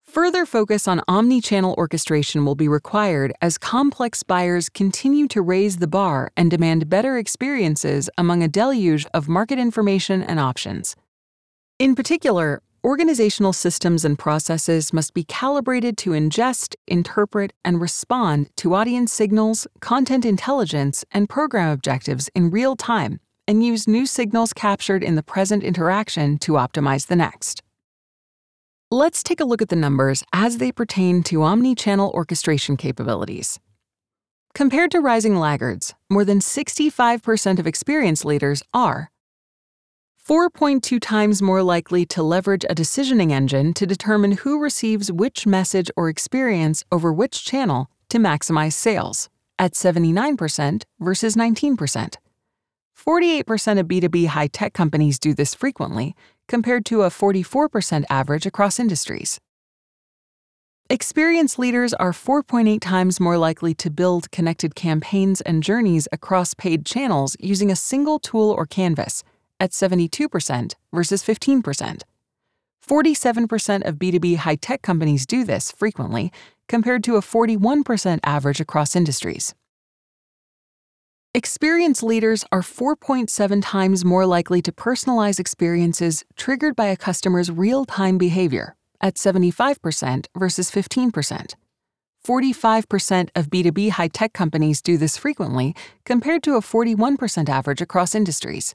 Further 0.05 0.45
focus 0.45 0.87
on 0.87 1.01
omni 1.09 1.41
channel 1.41 1.75
orchestration 1.79 2.45
will 2.45 2.55
be 2.55 2.69
required 2.69 3.33
as 3.41 3.57
complex 3.57 4.23
buyers 4.23 4.69
continue 4.69 5.27
to 5.29 5.41
raise 5.41 5.79
the 5.79 5.89
bar 5.89 6.31
and 6.37 6.51
demand 6.51 6.91
better 6.91 7.17
experiences 7.17 8.11
among 8.19 8.43
a 8.43 8.49
deluge 8.49 9.07
of 9.15 9.27
market 9.27 9.59
information 9.59 10.23
and 10.23 10.39
options. 10.39 10.97
In 11.79 11.95
particular, 11.95 12.63
organizational 12.87 13.53
systems 13.53 14.05
and 14.05 14.17
processes 14.17 14.93
must 14.93 15.13
be 15.13 15.25
calibrated 15.25 15.99
to 15.99 16.11
ingest, 16.11 16.77
interpret, 16.87 17.53
and 17.65 17.81
respond 17.81 18.49
to 18.55 18.75
audience 18.75 19.13
signals, 19.13 19.67
content 19.81 20.25
intelligence, 20.25 21.05
and 21.11 21.29
program 21.29 21.71
objectives 21.71 22.31
in 22.33 22.49
real 22.49 22.77
time, 22.77 23.19
and 23.49 23.65
use 23.65 23.89
new 23.89 24.07
signals 24.07 24.53
captured 24.53 25.03
in 25.03 25.17
the 25.17 25.23
present 25.25 25.65
interaction 25.65 26.39
to 26.39 26.53
optimize 26.53 27.09
the 27.09 27.17
next. 27.17 27.61
Let's 28.93 29.25
take 29.25 29.41
a 29.41 29.45
look 29.45 29.61
at 29.61 29.69
the 29.69 29.75
numbers 29.75 30.23
as 30.33 30.59
they 30.59 30.71
pertain 30.71 31.25
to 31.25 31.43
omni 31.43 31.75
channel 31.75 32.13
orchestration 32.15 32.77
capabilities. 32.77 33.59
Compared 34.55 34.93
to 34.93 35.01
rising 35.01 35.35
laggards, 35.35 35.93
more 36.09 36.25
than 36.25 36.39
65% 36.39 37.59
of 37.59 37.67
experience 37.67 38.25
leaders 38.25 38.63
are 38.73 39.11
4.2 40.29 40.99
times 41.01 41.41
more 41.41 41.63
likely 41.63 42.05
to 42.05 42.21
leverage 42.21 42.65
a 42.65 42.75
decisioning 42.75 43.31
engine 43.31 43.73
to 43.73 43.87
determine 43.87 44.33
who 44.33 44.59
receives 44.59 45.13
which 45.13 45.47
message 45.47 45.89
or 45.97 46.09
experience 46.09 46.83
over 46.91 47.13
which 47.13 47.45
channel 47.45 47.89
to 48.09 48.19
maximize 48.19 48.73
sales, 48.73 49.29
at 49.57 49.75
79% 49.75 50.83
versus 50.99 51.37
19%. 51.37 52.17
48% 52.99 53.79
of 53.79 53.87
B2B 53.87 54.27
high 54.27 54.49
tech 54.49 54.73
companies 54.73 55.21
do 55.21 55.33
this 55.33 55.55
frequently, 55.55 56.17
compared 56.49 56.85
to 56.87 57.03
a 57.03 57.09
44% 57.09 58.05
average 58.11 58.47
across 58.47 58.81
industries. 58.81 59.39
Experienced 60.91 61.57
leaders 61.57 61.95
are 61.95 62.11
4.8 62.11 62.81
times 62.81 63.21
more 63.21 63.39
likely 63.39 63.75
to 63.75 63.91
build 63.91 64.33
connected 64.33 64.75
campaigns 64.75 65.41
and 65.43 65.63
journeys 65.63 66.09
across 66.11 66.53
paid 66.53 66.85
channels 66.85 67.37
using 67.39 67.71
a 67.71 67.77
single 67.77 68.19
tool 68.19 68.51
or 68.51 68.67
canvas 68.67 69.23
at 69.61 69.71
72% 69.73 70.75
versus 70.93 71.23
15%. 71.23 72.03
47% 72.87 73.89
of 73.89 73.97
B2B 73.97 74.37
high 74.37 74.55
tech 74.55 74.83
companies 74.83 75.27
do 75.27 75.45
this 75.45 75.73
frequently, 75.73 76.33
compared 76.69 77.03
to 77.05 77.17
a 77.17 77.21
41% 77.21 78.21
average 78.25 78.61
across 78.61 78.95
industries. 78.95 79.55
Experienced 81.35 82.03
leaders 82.03 82.45
are 82.51 82.63
4.7 82.63 83.61
times 83.63 84.05
more 84.05 84.25
likely 84.25 84.63
to 84.63 84.73
personalize 84.73 85.39
experiences 85.39 86.25
triggered 86.37 86.75
by 86.75 86.87
a 86.87 86.97
customer's 86.97 87.51
real 87.51 87.85
time 87.85 88.17
behavior, 88.17 88.75
at 89.03 89.17
75% 89.17 90.27
versus 90.35 90.71
15%. 90.71 91.55
45% 92.27 93.29
of 93.37 93.51
B2B 93.51 93.91
high 93.91 94.09
tech 94.09 94.33
companies 94.33 94.81
do 94.81 94.97
this 94.97 95.19
frequently, 95.19 95.75
compared 96.05 96.43
to 96.43 96.55
a 96.55 96.61
41% 96.61 97.49
average 97.49 97.83
across 97.83 98.15
industries. 98.15 98.75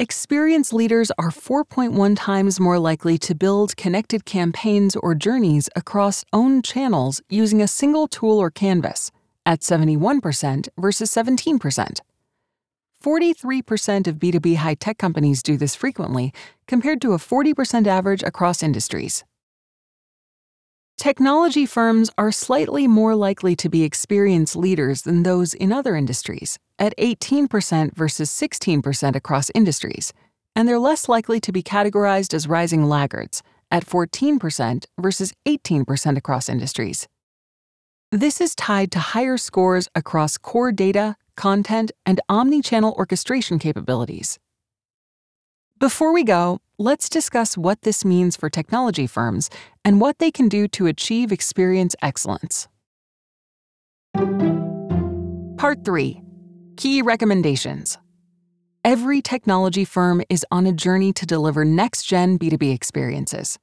Experienced 0.00 0.72
leaders 0.72 1.10
are 1.18 1.30
4.1 1.30 2.14
times 2.16 2.60
more 2.60 2.78
likely 2.78 3.18
to 3.18 3.34
build 3.34 3.76
connected 3.76 4.24
campaigns 4.24 4.94
or 4.94 5.12
journeys 5.16 5.68
across 5.74 6.24
owned 6.32 6.64
channels 6.64 7.20
using 7.28 7.60
a 7.60 7.66
single 7.66 8.06
tool 8.06 8.38
or 8.38 8.48
canvas, 8.48 9.10
at 9.44 9.58
71% 9.58 10.68
versus 10.78 11.10
17%. 11.10 11.98
43% 13.02 14.06
of 14.06 14.18
B2B 14.20 14.56
high 14.58 14.74
tech 14.74 14.98
companies 14.98 15.42
do 15.42 15.56
this 15.56 15.74
frequently, 15.74 16.32
compared 16.68 17.00
to 17.00 17.12
a 17.12 17.18
40% 17.18 17.88
average 17.88 18.22
across 18.22 18.62
industries. 18.62 19.24
Technology 20.98 21.64
firms 21.64 22.10
are 22.18 22.32
slightly 22.32 22.88
more 22.88 23.14
likely 23.14 23.54
to 23.54 23.68
be 23.68 23.84
experienced 23.84 24.56
leaders 24.56 25.02
than 25.02 25.22
those 25.22 25.54
in 25.54 25.72
other 25.72 25.94
industries, 25.94 26.58
at 26.76 26.92
18% 26.98 27.94
versus 27.94 28.28
16% 28.28 29.14
across 29.14 29.48
industries, 29.54 30.12
and 30.56 30.66
they're 30.66 30.80
less 30.80 31.08
likely 31.08 31.38
to 31.38 31.52
be 31.52 31.62
categorized 31.62 32.34
as 32.34 32.48
rising 32.48 32.82
laggards, 32.82 33.44
at 33.70 33.86
14% 33.86 34.86
versus 34.98 35.32
18% 35.46 36.16
across 36.18 36.48
industries. 36.48 37.06
This 38.10 38.40
is 38.40 38.56
tied 38.56 38.90
to 38.90 38.98
higher 38.98 39.36
scores 39.36 39.88
across 39.94 40.36
core 40.36 40.72
data, 40.72 41.14
content, 41.36 41.92
and 42.04 42.20
omni 42.28 42.60
channel 42.60 42.92
orchestration 42.98 43.60
capabilities. 43.60 44.40
Before 45.78 46.12
we 46.12 46.24
go, 46.24 46.58
let's 46.78 47.08
discuss 47.08 47.56
what 47.56 47.82
this 47.82 48.04
means 48.04 48.36
for 48.36 48.48
technology 48.48 49.06
firms 49.06 49.50
and 49.84 50.00
what 50.00 50.18
they 50.18 50.30
can 50.30 50.48
do 50.48 50.68
to 50.68 50.86
achieve 50.86 51.32
experience 51.32 51.96
excellence. 52.00 52.68
Part 55.56 55.84
3 55.84 56.22
Key 56.76 57.02
Recommendations 57.02 57.98
Every 58.84 59.20
technology 59.20 59.84
firm 59.84 60.22
is 60.28 60.46
on 60.52 60.66
a 60.66 60.72
journey 60.72 61.12
to 61.14 61.26
deliver 61.26 61.64
next 61.64 62.04
gen 62.04 62.38
B2B 62.38 62.72
experiences. 62.72 63.58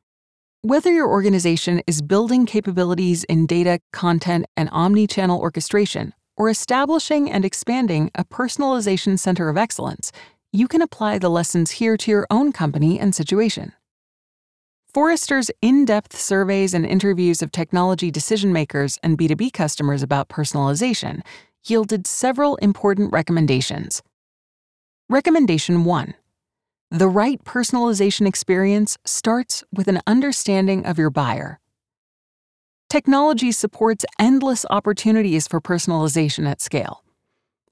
Whether 0.61 0.91
your 0.91 1.07
organization 1.07 1.81
is 1.87 2.01
building 2.01 2.45
capabilities 2.45 3.23
in 3.23 3.45
data, 3.45 3.79
content, 3.93 4.45
and 4.57 4.67
omni 4.71 5.07
channel 5.07 5.39
orchestration, 5.39 6.13
or 6.35 6.49
establishing 6.49 7.31
and 7.31 7.45
expanding 7.45 8.11
a 8.13 8.25
personalization 8.25 9.17
center 9.17 9.47
of 9.47 9.57
excellence, 9.57 10.11
you 10.55 10.69
can 10.69 10.81
apply 10.81 11.19
the 11.19 11.29
lessons 11.29 11.71
here 11.71 11.97
to 11.97 12.09
your 12.09 12.25
own 12.31 12.53
company 12.53 12.97
and 12.97 13.13
situation. 13.13 13.73
Forrester's 14.93 15.51
in 15.61 15.83
depth 15.83 16.17
surveys 16.17 16.73
and 16.73 16.85
interviews 16.85 17.41
of 17.41 17.51
technology 17.51 18.09
decision 18.09 18.53
makers 18.53 18.97
and 19.03 19.17
B2B 19.17 19.51
customers 19.51 20.01
about 20.01 20.29
personalization 20.29 21.21
yielded 21.65 22.07
several 22.07 22.55
important 22.57 23.11
recommendations. 23.11 24.01
Recommendation 25.09 25.83
1 25.83 26.13
The 26.89 27.09
right 27.09 27.43
personalization 27.43 28.25
experience 28.25 28.97
starts 29.03 29.63
with 29.73 29.89
an 29.89 29.99
understanding 30.07 30.85
of 30.85 30.97
your 30.97 31.09
buyer. 31.09 31.59
Technology 32.89 33.51
supports 33.51 34.05
endless 34.17 34.65
opportunities 34.69 35.49
for 35.49 35.59
personalization 35.59 36.49
at 36.49 36.61
scale. 36.61 37.04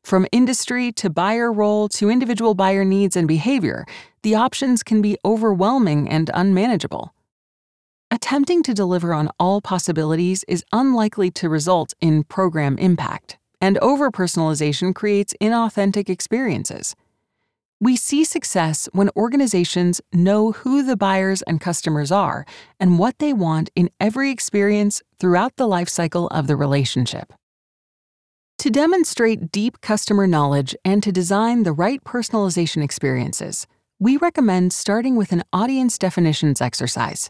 From 0.04 0.28
industry 0.34 0.92
to 0.94 1.10
buyer 1.10 1.52
role 1.52 1.88
to 1.90 2.10
individual 2.10 2.56
buyer 2.56 2.84
needs 2.84 3.16
and 3.16 3.26
behavior, 3.26 3.86
the 4.22 4.36
options 4.36 4.84
can 4.84 5.02
be 5.02 5.18
overwhelming 5.24 6.10
and 6.10 6.30
unmanageable. 6.34 7.14
Attempting 8.12 8.64
to 8.64 8.74
deliver 8.74 9.14
on 9.14 9.30
all 9.40 9.62
possibilities 9.62 10.44
is 10.48 10.64
unlikely 10.74 11.32
to 11.32 11.48
result 11.48 11.94
in 12.02 12.26
program 12.26 12.78
impact, 12.78 13.38
and 13.62 13.78
overpersonalization 13.78 14.94
creates 14.94 15.34
inauthentic 15.42 16.10
experiences. 16.10 16.96
We 17.80 17.96
see 17.96 18.24
success 18.24 18.90
when 18.92 19.10
organizations 19.16 20.02
know 20.14 20.52
who 20.52 20.84
the 20.84 20.98
buyers 20.98 21.42
and 21.44 21.62
customers 21.62 22.12
are 22.12 22.46
and 22.80 23.00
what 23.00 23.20
they 23.20 23.34
want 23.34 23.70
in 23.74 23.90
every 24.00 24.32
experience 24.32 25.02
throughout 25.18 25.56
the 25.56 25.68
lifecycle 25.68 26.28
of 26.30 26.48
the 26.48 26.58
relationship. 26.58 27.34
To 28.64 28.70
demonstrate 28.70 29.52
deep 29.52 29.82
customer 29.82 30.26
knowledge 30.26 30.74
and 30.86 31.04
to 31.04 31.12
design 31.12 31.64
the 31.64 31.74
right 31.74 32.02
personalization 32.06 32.82
experiences, 32.82 33.68
we 34.00 34.16
recommend 34.16 34.72
starting 34.72 35.18
with 35.18 35.34
an 35.34 35.44
audience 35.52 35.98
definitions 35.98 36.62
exercise. 36.62 37.30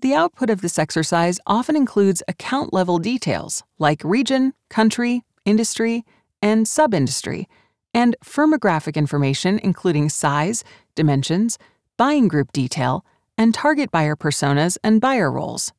The 0.00 0.14
output 0.14 0.48
of 0.48 0.62
this 0.62 0.78
exercise 0.78 1.38
often 1.46 1.76
includes 1.76 2.22
account 2.26 2.72
level 2.72 2.98
details 2.98 3.64
like 3.78 4.00
region, 4.02 4.54
country, 4.70 5.24
industry, 5.44 6.06
and 6.40 6.66
sub 6.66 6.94
industry, 6.94 7.48
and 7.92 8.16
firmographic 8.24 8.94
information 8.94 9.60
including 9.62 10.08
size, 10.08 10.64
dimensions, 10.94 11.58
buying 11.98 12.28
group 12.28 12.50
detail, 12.52 13.04
and 13.36 13.52
target 13.52 13.90
buyer 13.90 14.16
personas 14.16 14.78
and 14.82 15.02
buyer 15.02 15.30
roles. 15.30 15.74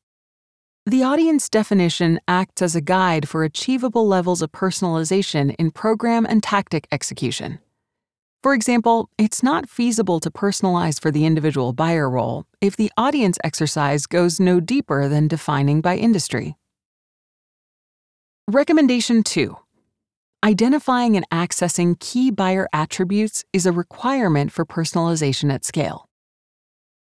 The 0.88 1.02
audience 1.02 1.50
definition 1.50 2.18
acts 2.26 2.62
as 2.62 2.74
a 2.74 2.80
guide 2.80 3.28
for 3.28 3.44
achievable 3.44 4.08
levels 4.08 4.40
of 4.40 4.52
personalization 4.52 5.54
in 5.58 5.70
program 5.70 6.24
and 6.24 6.42
tactic 6.42 6.88
execution. 6.90 7.58
For 8.42 8.54
example, 8.54 9.10
it's 9.18 9.42
not 9.42 9.68
feasible 9.68 10.18
to 10.20 10.30
personalize 10.30 10.98
for 10.98 11.10
the 11.10 11.26
individual 11.26 11.74
buyer 11.74 12.08
role 12.08 12.46
if 12.62 12.74
the 12.74 12.90
audience 12.96 13.36
exercise 13.44 14.06
goes 14.06 14.40
no 14.40 14.60
deeper 14.60 15.08
than 15.08 15.28
defining 15.28 15.82
by 15.82 15.98
industry. 15.98 16.56
Recommendation 18.50 19.22
2 19.22 19.58
Identifying 20.42 21.18
and 21.18 21.28
accessing 21.28 22.00
key 22.00 22.30
buyer 22.30 22.66
attributes 22.72 23.44
is 23.52 23.66
a 23.66 23.72
requirement 23.72 24.52
for 24.52 24.64
personalization 24.64 25.52
at 25.52 25.66
scale. 25.66 26.07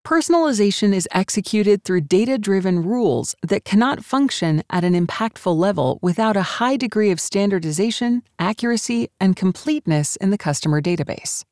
Personalization 0.06 0.94
is 0.94 1.06
executed 1.12 1.84
through 1.84 2.00
data 2.00 2.38
driven 2.38 2.82
rules 2.82 3.36
that 3.46 3.64
cannot 3.64 4.04
function 4.04 4.62
at 4.70 4.82
an 4.82 4.94
impactful 4.94 5.54
level 5.54 5.98
without 6.02 6.36
a 6.36 6.42
high 6.58 6.76
degree 6.76 7.10
of 7.10 7.20
standardization, 7.20 8.22
accuracy, 8.38 9.08
and 9.20 9.36
completeness 9.36 10.16
in 10.16 10.30
the 10.30 10.38
customer 10.38 10.80
database. 10.80 11.44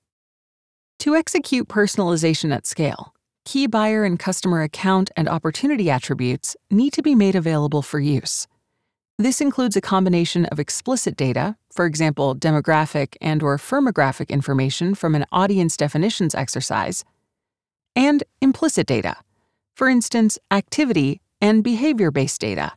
To 1.01 1.15
execute 1.15 1.69
personalization 1.69 2.53
at 2.53 2.67
scale, 2.67 3.15
key 3.45 3.67
buyer 3.67 4.05
and 4.05 4.19
customer 4.19 4.63
account 4.63 5.11
and 5.15 5.29
opportunity 5.29 5.91
attributes 5.91 6.57
need 6.71 6.93
to 6.95 7.03
be 7.03 7.15
made 7.15 7.37
available 7.37 7.83
for 7.83 8.01
use. 8.01 8.49
This 9.19 9.41
includes 9.41 9.77
a 9.77 9.81
combination 9.81 10.47
of 10.47 10.59
explicit 10.59 11.17
data, 11.17 11.57
for 11.73 11.87
example, 11.87 12.35
demographic 12.35 13.17
and 13.21 13.43
or 13.43 13.59
firmographic 13.59 14.31
information 14.31 14.95
from 14.95 15.15
an 15.15 15.27
audience 15.33 15.77
definitions 15.77 16.35
exercise, 16.35 17.05
and 17.97 18.25
implicit 18.41 18.87
data, 18.87 19.17
for 19.75 19.89
instance, 19.89 20.39
activity 20.51 21.21
and 21.41 21.63
behavior 21.63 22.11
based 22.11 22.41
data. 22.41 22.73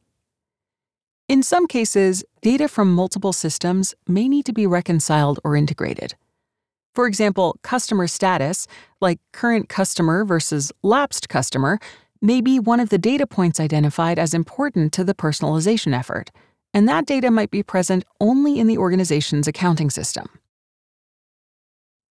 In 1.28 1.43
some 1.43 1.65
cases, 1.65 2.24
data 2.41 2.67
from 2.67 2.93
multiple 2.93 3.32
systems 3.34 3.95
may 4.08 4.28
need 4.28 4.45
to 4.45 4.54
be 4.54 4.67
reconciled 4.67 5.39
or 5.43 5.56
integrated. 5.56 6.15
For 6.93 7.08
example, 7.08 7.58
customer 7.63 8.08
status, 8.08 8.67
like 9.00 9.19
current 9.32 9.69
customer 9.69 10.26
versus 10.26 10.74
lapsed 10.84 11.30
customer, 11.30 11.80
may 12.21 12.41
be 12.41 12.60
one 12.60 12.80
of 12.80 12.89
the 12.89 12.97
data 12.97 13.26
points 13.26 13.60
identified 13.60 14.19
as 14.19 14.34
important 14.34 14.91
to 14.93 15.04
the 15.04 15.13
personalization 15.13 15.97
effort, 15.97 16.32
and 16.74 16.88
that 16.88 17.06
data 17.06 17.32
might 17.32 17.50
be 17.50 17.63
present 17.63 18.04
only 18.19 18.60
in 18.60 18.67
the 18.67 18.78
organization's 18.78 19.47
accounting 19.47 19.89
system. 19.89 20.28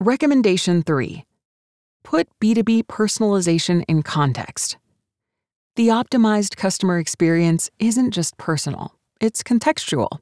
Recommendation 0.00 0.82
3 0.82 1.24
Put 2.02 2.28
B2B 2.40 2.84
personalization 2.84 3.84
in 3.88 4.02
context. 4.02 4.76
The 5.76 5.88
optimized 5.88 6.56
customer 6.56 6.98
experience 6.98 7.70
isn't 7.78 8.10
just 8.10 8.36
personal, 8.36 8.94
it's 9.20 9.42
contextual. 9.42 10.18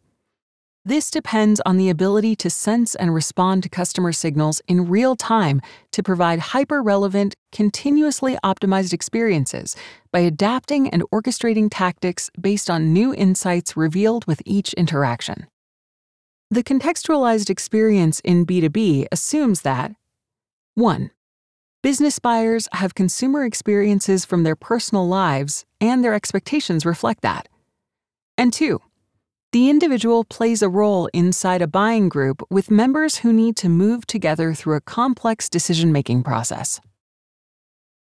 This 0.84 1.10
depends 1.10 1.60
on 1.66 1.76
the 1.76 1.90
ability 1.90 2.34
to 2.36 2.48
sense 2.48 2.94
and 2.94 3.12
respond 3.12 3.62
to 3.62 3.68
customer 3.68 4.10
signals 4.10 4.62
in 4.68 4.88
real 4.88 5.16
time 5.16 5.60
to 5.92 6.02
provide 6.02 6.38
hyper 6.38 6.80
relevant, 6.80 7.34
continuously 7.52 8.38
optimized 8.42 8.94
experiences 8.94 9.76
by 10.12 10.20
adapting 10.20 10.88
and 10.88 11.02
orchestrating 11.12 11.68
tactics 11.70 12.30
based 12.40 12.70
on 12.70 12.94
new 12.94 13.12
insights 13.12 13.76
revealed 13.76 14.26
with 14.26 14.40
each 14.46 14.72
interaction. 14.74 15.46
The 16.50 16.64
contextualized 16.64 17.50
experience 17.50 18.20
in 18.20 18.46
B2B 18.46 19.08
assumes 19.12 19.60
that 19.62 19.92
1. 20.74 21.10
Business 21.80 22.18
buyers 22.18 22.66
have 22.72 22.96
consumer 22.96 23.44
experiences 23.44 24.24
from 24.24 24.42
their 24.42 24.56
personal 24.56 25.06
lives, 25.06 25.64
and 25.80 26.02
their 26.02 26.12
expectations 26.12 26.84
reflect 26.84 27.22
that. 27.22 27.48
And 28.36 28.52
two, 28.52 28.80
the 29.52 29.70
individual 29.70 30.24
plays 30.24 30.60
a 30.60 30.68
role 30.68 31.08
inside 31.12 31.62
a 31.62 31.68
buying 31.68 32.08
group 32.08 32.42
with 32.50 32.68
members 32.68 33.18
who 33.18 33.32
need 33.32 33.56
to 33.58 33.68
move 33.68 34.08
together 34.08 34.54
through 34.54 34.74
a 34.74 34.80
complex 34.80 35.48
decision 35.48 35.92
making 35.92 36.24
process. 36.24 36.80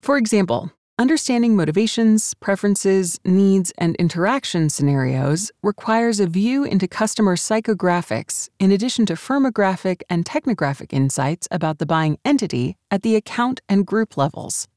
For 0.01 0.17
example, 0.17 0.73
Understanding 0.99 1.55
motivations, 1.55 2.33
preferences, 2.35 3.19
needs, 3.25 3.73
and 3.77 3.95
interaction 3.95 4.69
scenarios 4.69 5.51
requires 5.63 6.19
a 6.19 6.27
view 6.27 6.63
into 6.63 6.87
customer 6.87 7.35
psychographics 7.35 8.49
in 8.59 8.71
addition 8.71 9.05
to 9.07 9.13
firmographic 9.13 10.01
and 10.09 10.25
technographic 10.25 10.93
insights 10.93 11.47
about 11.49 11.79
the 11.79 11.87
buying 11.87 12.19
entity 12.23 12.77
at 12.91 13.01
the 13.01 13.15
account 13.15 13.61
and 13.67 13.87
group 13.87 14.15
levels. 14.15 14.67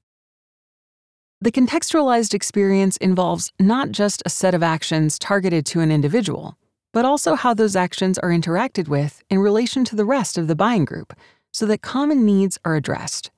The 1.42 1.53
contextualized 1.53 2.33
experience 2.33 2.96
involves 2.96 3.53
not 3.61 3.90
just 3.90 4.22
a 4.24 4.31
set 4.31 4.55
of 4.55 4.62
actions 4.62 5.18
targeted 5.18 5.66
to 5.66 5.81
an 5.81 5.92
individual, 5.92 6.57
but 6.94 7.05
also 7.05 7.35
how 7.35 7.53
those 7.53 7.77
actions 7.77 8.18
are 8.18 8.31
interacted 8.31 8.88
with 8.88 9.22
in 9.29 9.40
relation 9.40 9.85
to 9.85 9.96
the 9.96 10.07
rest 10.07 10.38
of 10.38 10.46
the 10.46 10.57
buying 10.57 10.87
group 10.87 11.12
so 11.53 11.66
that 11.66 11.83
common 11.83 12.24
needs 12.24 12.59
are 12.64 12.77
addressed. 12.77 13.31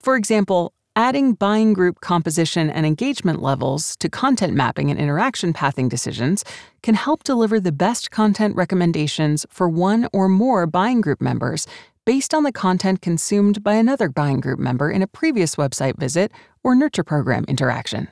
For 0.00 0.16
example, 0.16 0.74
Adding 0.96 1.32
buying 1.32 1.72
group 1.72 1.98
composition 1.98 2.70
and 2.70 2.86
engagement 2.86 3.42
levels 3.42 3.96
to 3.96 4.08
content 4.08 4.54
mapping 4.54 4.92
and 4.92 5.00
interaction 5.00 5.52
pathing 5.52 5.88
decisions 5.88 6.44
can 6.84 6.94
help 6.94 7.24
deliver 7.24 7.58
the 7.58 7.72
best 7.72 8.12
content 8.12 8.54
recommendations 8.54 9.44
for 9.50 9.68
one 9.68 10.08
or 10.12 10.28
more 10.28 10.68
buying 10.68 11.00
group 11.00 11.20
members 11.20 11.66
based 12.04 12.32
on 12.32 12.44
the 12.44 12.52
content 12.52 13.02
consumed 13.02 13.64
by 13.64 13.74
another 13.74 14.08
buying 14.08 14.38
group 14.38 14.60
member 14.60 14.88
in 14.88 15.02
a 15.02 15.08
previous 15.08 15.56
website 15.56 15.98
visit 15.98 16.30
or 16.62 16.76
nurture 16.76 17.02
program 17.02 17.44
interaction. 17.48 18.06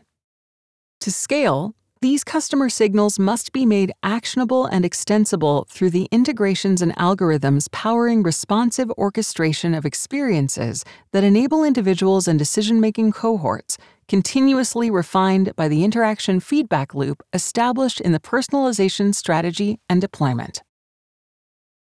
To 1.03 1.13
scale, 1.13 1.77
these 2.03 2.25
customer 2.25 2.69
signals 2.69 3.17
must 3.17 3.53
be 3.53 3.65
made 3.65 3.93
actionable 4.03 4.67
and 4.67 4.85
extensible 4.85 5.69
through 5.71 5.91
the 5.91 6.09
integrations 6.11 6.83
and 6.83 6.95
algorithms 6.97 7.71
powering 7.71 8.25
responsive 8.25 8.91
orchestration 8.99 9.73
of 9.73 9.87
experiences 9.87 10.85
that 11.13 11.23
enable 11.23 11.63
individuals 11.63 12.27
and 12.27 12.41
decision 12.41 12.81
making 12.81 13.13
cohorts, 13.13 13.79
continuously 14.09 14.91
refined 14.91 15.55
by 15.55 15.69
the 15.69 15.85
interaction 15.85 16.41
feedback 16.41 16.93
loop 16.93 17.23
established 17.33 18.01
in 18.01 18.11
the 18.11 18.19
personalization 18.19 19.15
strategy 19.15 19.79
and 19.89 20.01
deployment. 20.01 20.61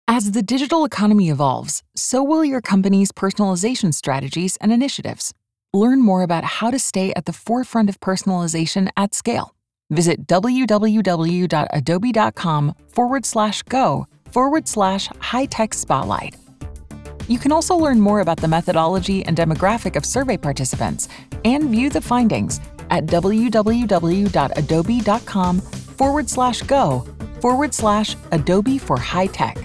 As 0.07 0.33
the 0.33 0.43
digital 0.43 0.85
economy 0.85 1.31
evolves, 1.31 1.83
so 1.97 2.23
will 2.23 2.45
your 2.45 2.61
company's 2.61 3.11
personalization 3.11 3.95
strategies 3.95 4.59
and 4.61 4.71
initiatives. 4.71 5.33
Learn 5.73 6.03
more 6.03 6.23
about 6.23 6.45
how 6.45 6.71
to 6.71 6.79
stay 6.79 7.15
at 7.15 7.25
the 7.25 7.33
forefront 7.33 7.89
of 7.89 8.01
personalization 8.01 8.91
at 8.99 9.15
scale 9.15 9.54
Visit 9.95 10.27
www.adobe.com 10.27 11.55
forward 12.89 13.25
slash 13.25 13.63
go 13.63 14.07
forward 14.31 14.69
slash 14.69 15.07
high 15.21 15.47
tech 15.47 15.73
spotlight. 15.73 16.37
You 17.29 17.39
can 17.39 17.53
also 17.53 17.75
learn 17.77 18.01
more 18.01 18.21
about 18.21 18.39
the 18.39 18.49
methodology 18.49 19.25
and 19.25 19.37
demographic 19.37 19.97
of 19.97 20.05
survey 20.05 20.37
participants 20.37 21.09
and 21.45 21.71
view 21.71 21.89
the 21.89 22.01
findings 22.01 22.61
at 22.91 23.07
www.adobe.com 23.07 23.61
forward 25.61 26.29
slash 26.29 26.61
go 26.63 27.07
forward 27.41 27.73
slash 27.75 28.17
Adobe 28.33 28.79
for 28.79 28.99
high 28.99 29.27
tech. 29.27 29.57